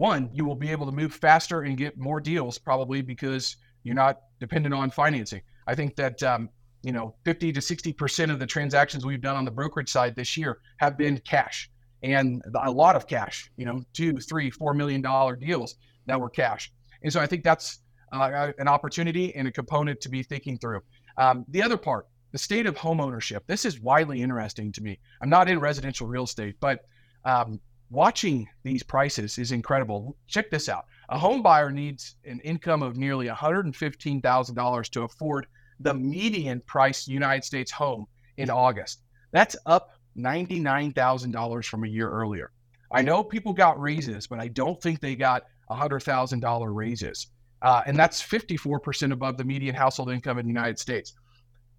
[0.00, 3.94] one, you will be able to move faster and get more deals probably because you're
[3.94, 5.42] not dependent on financing.
[5.66, 6.48] I think that um,
[6.82, 10.16] you know 50 to 60 percent of the transactions we've done on the brokerage side
[10.16, 11.70] this year have been cash
[12.02, 15.76] and a lot of cash, you know, two, three, four million dollar deals
[16.06, 16.72] that were cash.
[17.02, 17.80] And so I think that's
[18.12, 20.80] uh, an opportunity and a component to be thinking through.
[21.18, 23.44] Um, the other part, the state of home ownership.
[23.46, 24.98] This is widely interesting to me.
[25.20, 26.80] I'm not in residential real estate, but
[27.24, 27.60] um,
[27.90, 30.16] watching these prices is incredible.
[30.26, 30.86] Check this out.
[31.08, 35.46] A home buyer needs an income of nearly $115,000 to afford
[35.80, 39.02] the median price United States home in August.
[39.32, 42.52] That's up $99,000 from a year earlier.
[42.92, 47.28] I know people got raises, but I don't think they got $100,000 raises.
[47.62, 51.14] Uh, and that's 54% above the median household income in the United States.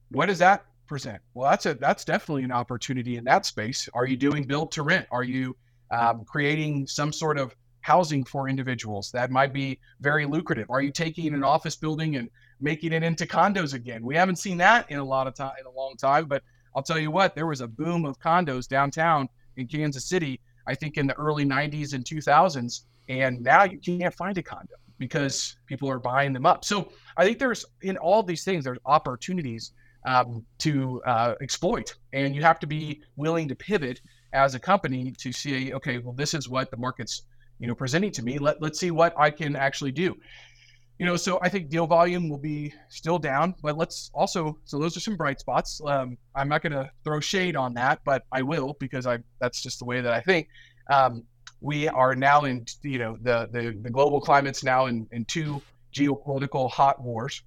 [0.09, 1.21] What does that present?
[1.33, 3.89] Well, that's a that's definitely an opportunity in that space.
[3.93, 5.07] Are you doing build to rent?
[5.09, 5.55] Are you
[5.91, 10.69] um, creating some sort of housing for individuals that might be very lucrative?
[10.69, 12.29] Are you taking an office building and
[12.59, 14.05] making it into condos again?
[14.05, 16.43] We haven't seen that in a lot of time in a long time, but
[16.75, 19.27] I'll tell you what, there was a boom of condos downtown
[19.57, 22.81] in Kansas City I think, in the early 90s and 2000s.
[23.09, 26.63] And now you can't find a condo because people are buying them up.
[26.63, 29.73] So I think there's in all these things, there's opportunities
[30.05, 31.95] um, to uh, exploit.
[32.13, 34.01] And you have to be willing to pivot
[34.33, 37.23] as a company to see, okay, well, this is what the market's
[37.59, 38.37] you know presenting to me.
[38.39, 40.15] Let, let's see what I can actually do
[41.01, 44.77] you know, so I think deal volume will be still down, but let's also, so
[44.77, 45.81] those are some bright spots.
[45.83, 49.63] Um, I'm not going to throw shade on that, but I will because I, that's
[49.63, 50.47] just the way that I think.
[50.91, 51.23] Um,
[51.59, 55.59] we are now in, you know, the, the, the global climate's now in, in two
[55.91, 57.41] geopolitical hot wars.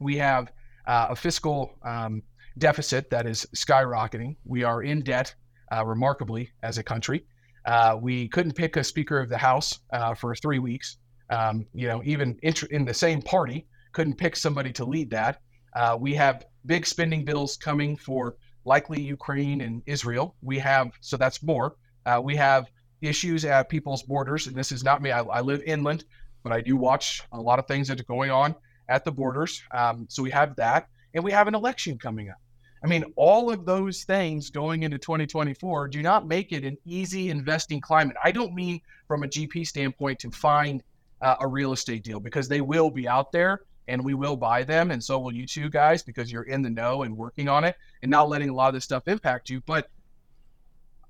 [0.00, 0.50] We have
[0.88, 2.20] uh, a fiscal um,
[2.58, 4.34] deficit that is skyrocketing.
[4.44, 5.36] We are in debt
[5.72, 7.24] uh, remarkably as a country.
[7.64, 10.98] Uh, we couldn't pick a Speaker of the House uh, for three weeks
[11.32, 12.38] um, you know, even
[12.70, 15.40] in the same party, couldn't pick somebody to lead that.
[15.74, 20.36] Uh, we have big spending bills coming for likely Ukraine and Israel.
[20.42, 21.76] We have, so that's more.
[22.04, 22.66] Uh, we have
[23.00, 25.10] issues at people's borders, and this is not me.
[25.10, 26.04] I, I, live inland,
[26.42, 28.54] but I do watch a lot of things that are going on
[28.88, 29.62] at the borders.
[29.72, 32.41] Um, so we have that, and we have an election coming up.
[32.84, 37.30] I mean, all of those things going into 2024 do not make it an easy
[37.30, 38.16] investing climate.
[38.22, 40.82] I don't mean from a GP standpoint to find
[41.20, 44.64] uh, a real estate deal because they will be out there and we will buy
[44.64, 44.90] them.
[44.90, 47.76] And so will you two guys because you're in the know and working on it
[48.02, 49.60] and not letting a lot of this stuff impact you.
[49.64, 49.88] But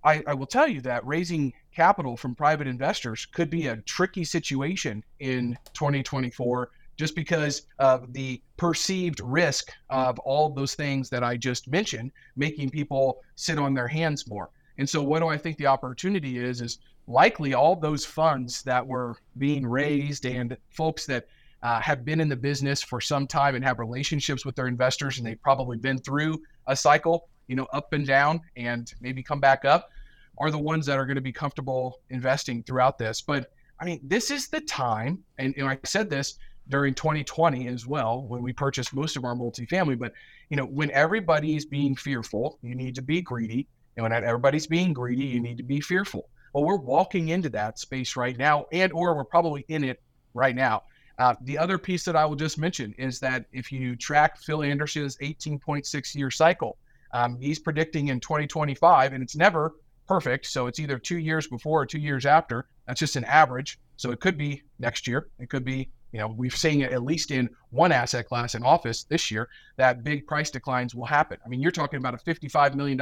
[0.05, 4.25] I, I will tell you that raising capital from private investors could be a tricky
[4.25, 11.25] situation in 2024 just because of the perceived risk of all of those things that
[11.25, 14.51] I just mentioned, making people sit on their hands more.
[14.79, 16.61] And so, what do I think the opportunity is?
[16.61, 21.27] Is likely all those funds that were being raised and folks that
[21.63, 25.19] uh, have been in the business for some time and have relationships with their investors,
[25.19, 29.41] and they've probably been through a cycle, you know, up and down, and maybe come
[29.41, 29.91] back up,
[30.39, 33.21] are the ones that are going to be comfortable investing throughout this.
[33.21, 36.39] But I mean, this is the time, and, and I said this
[36.69, 39.99] during 2020 as well when we purchased most of our multifamily.
[39.99, 40.13] But
[40.49, 44.93] you know, when everybody's being fearful, you need to be greedy, and when everybody's being
[44.93, 46.29] greedy, you need to be fearful.
[46.53, 50.03] Well, we're walking into that space right now, and or we're probably in it
[50.35, 50.83] right now.
[51.19, 54.63] Uh, the other piece that I will just mention is that if you track Phil
[54.63, 56.79] Anderson's 18.6 year cycle,
[57.13, 59.75] um, he's predicting in 2025, and it's never
[60.09, 60.47] perfect.
[60.47, 62.67] So it's either two years before or two years after.
[62.87, 63.79] That's just an average.
[63.97, 65.29] So it could be next year.
[65.39, 69.05] It could be, you know, we've seen at least in one asset class in office
[69.05, 71.39] this year that big price declines will happen.
[71.45, 73.01] I mean, you're talking about a $55 million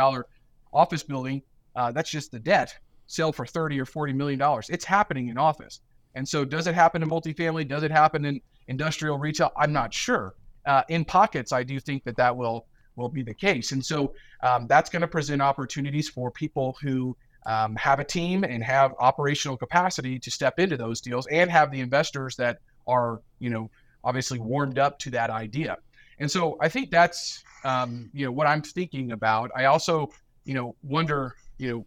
[0.72, 1.42] office building.
[1.74, 2.74] Uh, that's just the debt
[3.06, 4.70] sell for 30 or 40 million dollars.
[4.70, 5.80] It's happening in office.
[6.14, 7.68] And so does it happen in multifamily?
[7.68, 9.50] Does it happen in industrial retail?
[9.56, 10.34] I'm not sure.
[10.66, 13.72] Uh, in pockets, I do think that that will will be the case.
[13.72, 18.44] And so um, that's going to present opportunities for people who um, have a team
[18.44, 23.20] and have operational capacity to step into those deals and have the investors that are,
[23.38, 23.70] you know,
[24.04, 25.76] obviously warmed up to that idea.
[26.18, 29.50] And so I think that's, um, you know, what I'm thinking about.
[29.56, 30.10] I also,
[30.44, 31.86] you know, wonder, you know,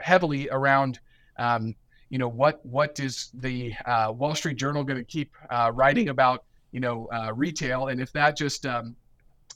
[0.00, 1.00] heavily around
[1.38, 1.74] um,
[2.08, 6.08] you know what what is the uh, Wall Street Journal going to keep uh, writing
[6.08, 8.94] about you know uh, retail and if that just um,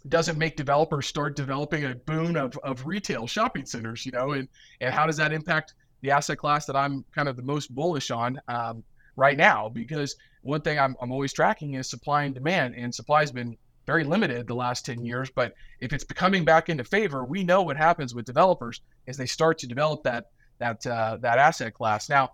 [0.08, 4.48] doesn't make developers start developing a boon of, of retail shopping centers you know and
[4.80, 8.10] and how does that impact the asset class that I'm kind of the most bullish
[8.10, 8.82] on um,
[9.20, 13.20] right now because one thing I'm, I'm always tracking is supply and demand and supply
[13.20, 13.56] has been
[13.86, 15.30] very limited the last 10 years.
[15.30, 19.26] But if it's coming back into favor, we know what happens with developers is they
[19.26, 20.26] start to develop that
[20.58, 22.08] that uh, that asset class.
[22.08, 22.30] Now,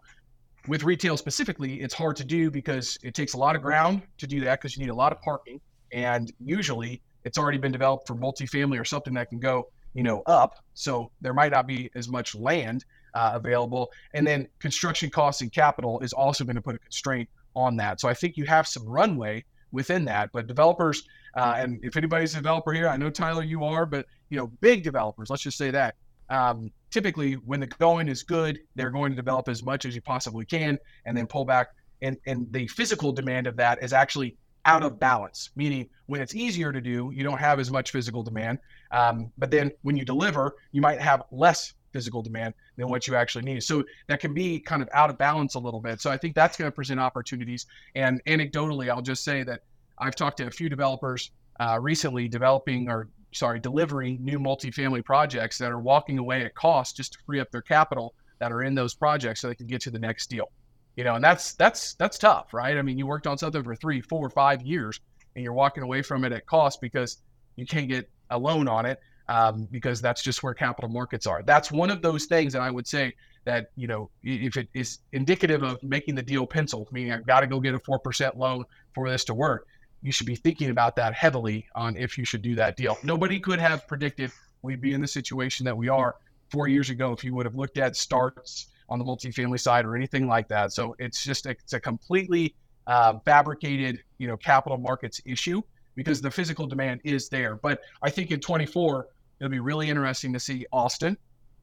[0.69, 4.27] with retail specifically, it's hard to do because it takes a lot of ground to
[4.27, 5.61] do that because you need a lot of parking,
[5.93, 10.23] and usually it's already been developed for multifamily or something that can go you know
[10.27, 10.57] up.
[10.75, 12.85] So there might not be as much land
[13.17, 17.29] uh, available, and then construction costs and capital is also going to put a constraint
[17.55, 18.01] on that.
[18.01, 21.03] So I think you have some runway within that, but developers
[21.37, 24.47] uh, and if anybody's a developer here, I know Tyler, you are, but you know,
[24.61, 25.95] big developers, let's just say that.
[26.31, 30.01] Um, typically, when the going is good, they're going to develop as much as you
[30.01, 31.69] possibly can, and then pull back.
[32.03, 35.51] And and the physical demand of that is actually out of balance.
[35.57, 38.59] Meaning, when it's easier to do, you don't have as much physical demand.
[38.91, 43.15] Um, but then when you deliver, you might have less physical demand than what you
[43.15, 43.63] actually need.
[43.63, 45.99] So that can be kind of out of balance a little bit.
[46.03, 47.65] So I think that's going to present opportunities.
[47.95, 49.61] And anecdotally, I'll just say that
[49.99, 55.57] I've talked to a few developers uh, recently developing or sorry, delivering new multifamily projects
[55.59, 58.75] that are walking away at cost just to free up their capital that are in
[58.75, 60.51] those projects so they can get to the next deal.
[60.97, 62.77] You know, and that's that's that's tough, right?
[62.77, 65.01] I mean, you worked on something for three, four, five years,
[65.35, 67.19] and you're walking away from it at cost because
[67.57, 68.99] you can't get a loan on it.
[69.29, 71.43] Um, because that's just where capital markets are.
[71.43, 73.15] That's one of those things that I would say
[73.45, 77.41] that you know if it is indicative of making the deal pencil, meaning I've got
[77.41, 78.65] to go get a four percent loan
[78.95, 79.67] for this to work.
[80.03, 82.97] You should be thinking about that heavily on if you should do that deal.
[83.03, 84.31] Nobody could have predicted
[84.63, 86.17] we'd be in the situation that we are
[86.51, 89.97] four years ago if you would have looked at starts on the multifamily side or
[89.97, 90.73] anything like that.
[90.73, 92.55] So it's just a, it's a completely
[92.87, 95.63] uh, fabricated, you know, capital markets issue
[95.95, 97.57] because the physical demand is there.
[97.57, 99.09] But I think in 24,
[99.41, 101.17] it'll be really interesting to see Austin,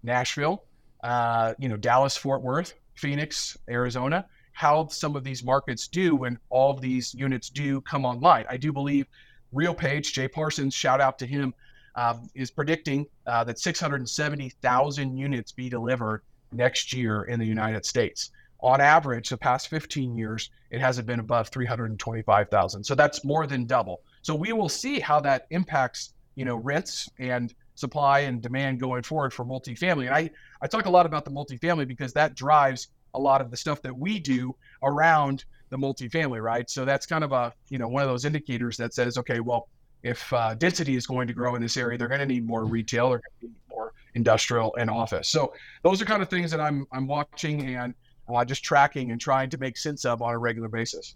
[0.03, 0.63] Nashville,
[1.03, 6.37] uh, you know, Dallas, Fort Worth, Phoenix, Arizona, how some of these markets do when
[6.49, 8.45] all of these units do come online.
[8.49, 9.07] I do believe
[9.53, 11.53] RealPage, Jay Parsons, shout out to him,
[11.95, 16.21] um, is predicting uh, that 670,000 units be delivered
[16.51, 18.31] next year in the United States.
[18.61, 22.83] On average, the past 15 years, it hasn't been above 325,000.
[22.83, 24.01] So that's more than double.
[24.21, 29.03] So we will see how that impacts, you know, rents and supply and demand going
[29.03, 30.05] forward for multifamily.
[30.05, 30.29] And I,
[30.61, 33.81] I talk a lot about the multifamily because that drives a lot of the stuff
[33.81, 36.69] that we do around the multifamily, right?
[36.69, 39.67] So that's kind of a, you know, one of those indicators that says, okay, well,
[40.03, 42.65] if uh, density is going to grow in this area, they're going to need more
[42.65, 45.29] retail, they're going to need more industrial and office.
[45.29, 47.93] So those are kind of things that I'm I'm watching and
[48.33, 51.15] uh, just tracking and trying to make sense of on a regular basis.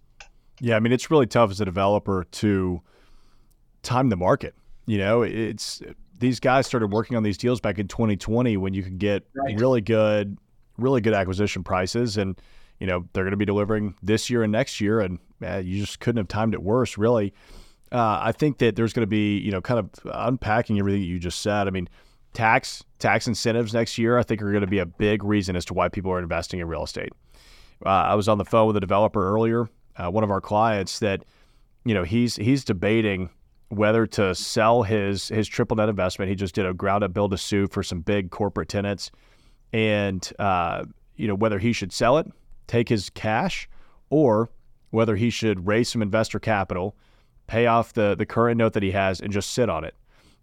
[0.59, 2.81] Yeah, I mean it's really tough as a developer to
[3.83, 4.55] time the market.
[4.85, 5.81] You know, it's
[6.19, 9.59] these guys started working on these deals back in 2020 when you could get right.
[9.59, 10.37] really good,
[10.77, 12.39] really good acquisition prices, and
[12.79, 15.79] you know they're going to be delivering this year and next year, and uh, you
[15.81, 17.33] just couldn't have timed it worse, really
[17.91, 21.07] uh, I think that there's going to be, you know, kind of unpacking everything that
[21.07, 21.67] you just said.
[21.67, 21.87] I mean,
[22.33, 25.65] tax tax incentives next year, I think, are going to be a big reason as
[25.65, 27.13] to why people are investing in real estate.
[27.85, 30.99] Uh, I was on the phone with a developer earlier, uh, one of our clients
[30.99, 31.23] that,
[31.85, 33.29] you know, he's he's debating
[33.69, 36.29] whether to sell his his triple net investment.
[36.29, 39.11] He just did a ground up build to suit for some big corporate tenants,
[39.73, 42.27] and uh, you know whether he should sell it,
[42.67, 43.69] take his cash,
[44.09, 44.49] or
[44.91, 46.95] whether he should raise some investor capital
[47.47, 49.95] pay off the the current note that he has and just sit on it.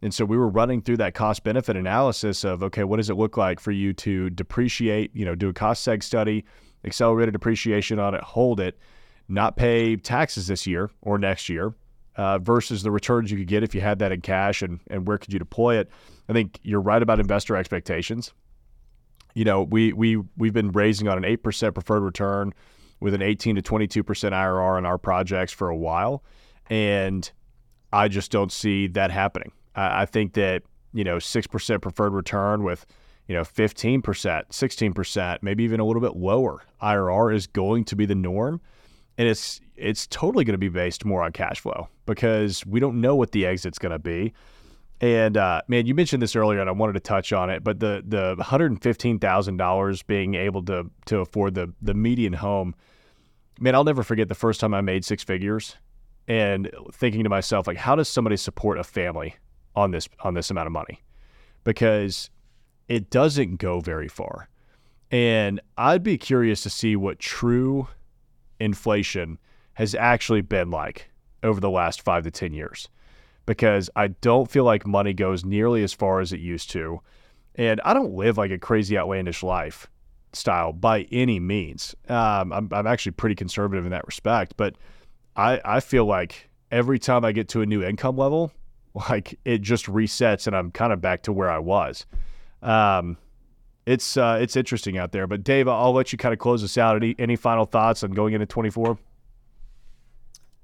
[0.03, 3.15] And so we were running through that cost benefit analysis of okay, what does it
[3.15, 6.45] look like for you to depreciate, you know, do a cost seg study,
[6.85, 8.79] accelerated depreciation on it, hold it,
[9.29, 11.75] not pay taxes this year or next year,
[12.17, 15.07] uh, versus the returns you could get if you had that in cash and and
[15.07, 15.91] where could you deploy it?
[16.29, 18.33] I think you're right about investor expectations.
[19.35, 22.53] You know, we we we've been raising on an eight percent preferred return
[23.01, 26.23] with an 18 to 22 percent IRR on our projects for a while.
[26.71, 27.31] And
[27.93, 29.53] I just don't see that happening.
[29.75, 30.63] I, I think that,
[30.93, 32.87] you know, 6% preferred return with,
[33.29, 38.07] you know, 15%, 16%, maybe even a little bit lower IRR is going to be
[38.07, 38.61] the norm.
[39.17, 43.01] And it's it's totally going to be based more on cash flow because we don't
[43.01, 44.33] know what the exit's going to be.
[45.01, 47.65] And uh, man, you mentioned this earlier, and I wanted to touch on it.
[47.65, 51.73] But the the one hundred and fifteen thousand dollars being able to to afford the
[51.83, 52.75] the median home,
[53.59, 55.77] man, I'll never forget the first time I made six figures
[56.27, 59.37] and thinking to myself like how does somebody support a family
[59.77, 61.03] on this on this amount of money
[61.65, 62.31] because
[62.89, 64.49] it doesn't go very far
[65.11, 67.87] and i'd be curious to see what true
[68.59, 69.39] inflation
[69.75, 71.11] has actually been like
[71.45, 72.89] over the last 5 to 10 years
[73.47, 77.01] because i don't feel like money goes nearly as far as it used to
[77.55, 79.87] and i don't live like a crazy outlandish life
[80.33, 84.75] style by any means um, I'm, I'm actually pretty conservative in that respect but
[85.37, 88.53] I, I feel like every time I get to a new income level,
[89.11, 92.07] like it just resets and I'm kind of back to where I was.
[92.63, 93.19] Um,
[93.87, 95.27] it's uh, it's interesting out there.
[95.27, 96.97] But Dave, I'll let you kind of close us out.
[96.97, 98.97] Any any final thoughts on going into 24?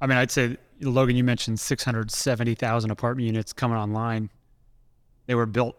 [0.00, 4.30] I mean, I'd say Logan, you mentioned 670,000 apartment units coming online.
[5.26, 5.76] They were built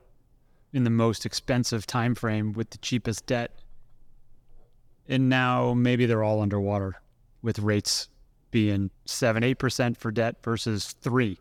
[0.73, 3.59] in the most expensive time frame with the cheapest debt,
[5.07, 7.01] and now maybe they're all underwater
[7.41, 8.07] with rates
[8.51, 11.39] being seven, eight percent for debt versus three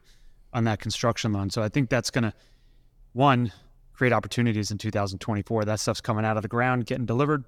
[0.53, 1.51] on that construction loan.
[1.51, 2.33] So I think that's going to
[3.13, 3.53] one
[3.93, 5.65] create opportunities in 2024.
[5.65, 7.45] That stuff's coming out of the ground, getting delivered.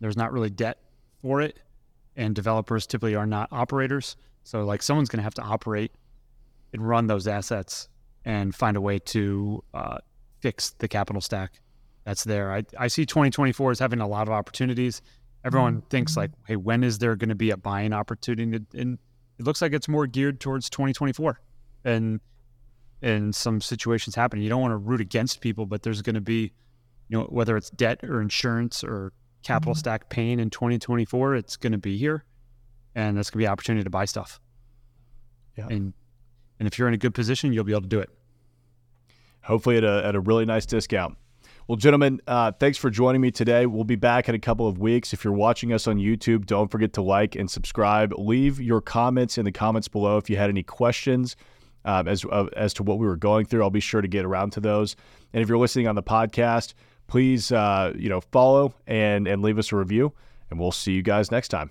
[0.00, 0.78] There's not really debt
[1.22, 1.58] for it,
[2.16, 4.16] and developers typically are not operators.
[4.44, 5.92] So like someone's going to have to operate
[6.72, 7.88] and run those assets
[8.24, 9.98] and find a way to uh,
[10.40, 11.60] fix the capital stack
[12.04, 12.52] that's there.
[12.52, 15.02] I, I see 2024 as having a lot of opportunities
[15.44, 15.88] everyone mm-hmm.
[15.88, 18.64] thinks like, hey, when is there going to be a buying opportunity?
[18.74, 18.98] And
[19.38, 21.40] it looks like it's more geared towards 2024,
[21.84, 22.20] and
[23.02, 24.40] and some situations happen.
[24.40, 26.52] You don't want to root against people, but there's going to be,
[27.08, 29.12] you know, whether it's debt or insurance or
[29.42, 29.78] capital mm-hmm.
[29.78, 32.24] stack pain in 2024, it's going to be here,
[32.94, 34.40] and that's going to be an opportunity to buy stuff.
[35.56, 35.66] Yeah.
[35.68, 35.94] And
[36.58, 38.10] and if you're in a good position, you'll be able to do it.
[39.42, 41.16] hopefully at a, at a really nice discount.
[41.66, 43.64] Well, gentlemen, uh, thanks for joining me today.
[43.66, 45.12] We'll be back in a couple of weeks.
[45.12, 48.12] If you're watching us on YouTube, don't forget to like and subscribe.
[48.18, 51.36] Leave your comments in the comments below if you had any questions
[51.84, 53.62] um, as uh, as to what we were going through.
[53.62, 54.96] I'll be sure to get around to those.
[55.32, 56.74] And if you're listening on the podcast,
[57.06, 60.12] please uh, you know follow and and leave us a review.
[60.50, 61.70] And we'll see you guys next time.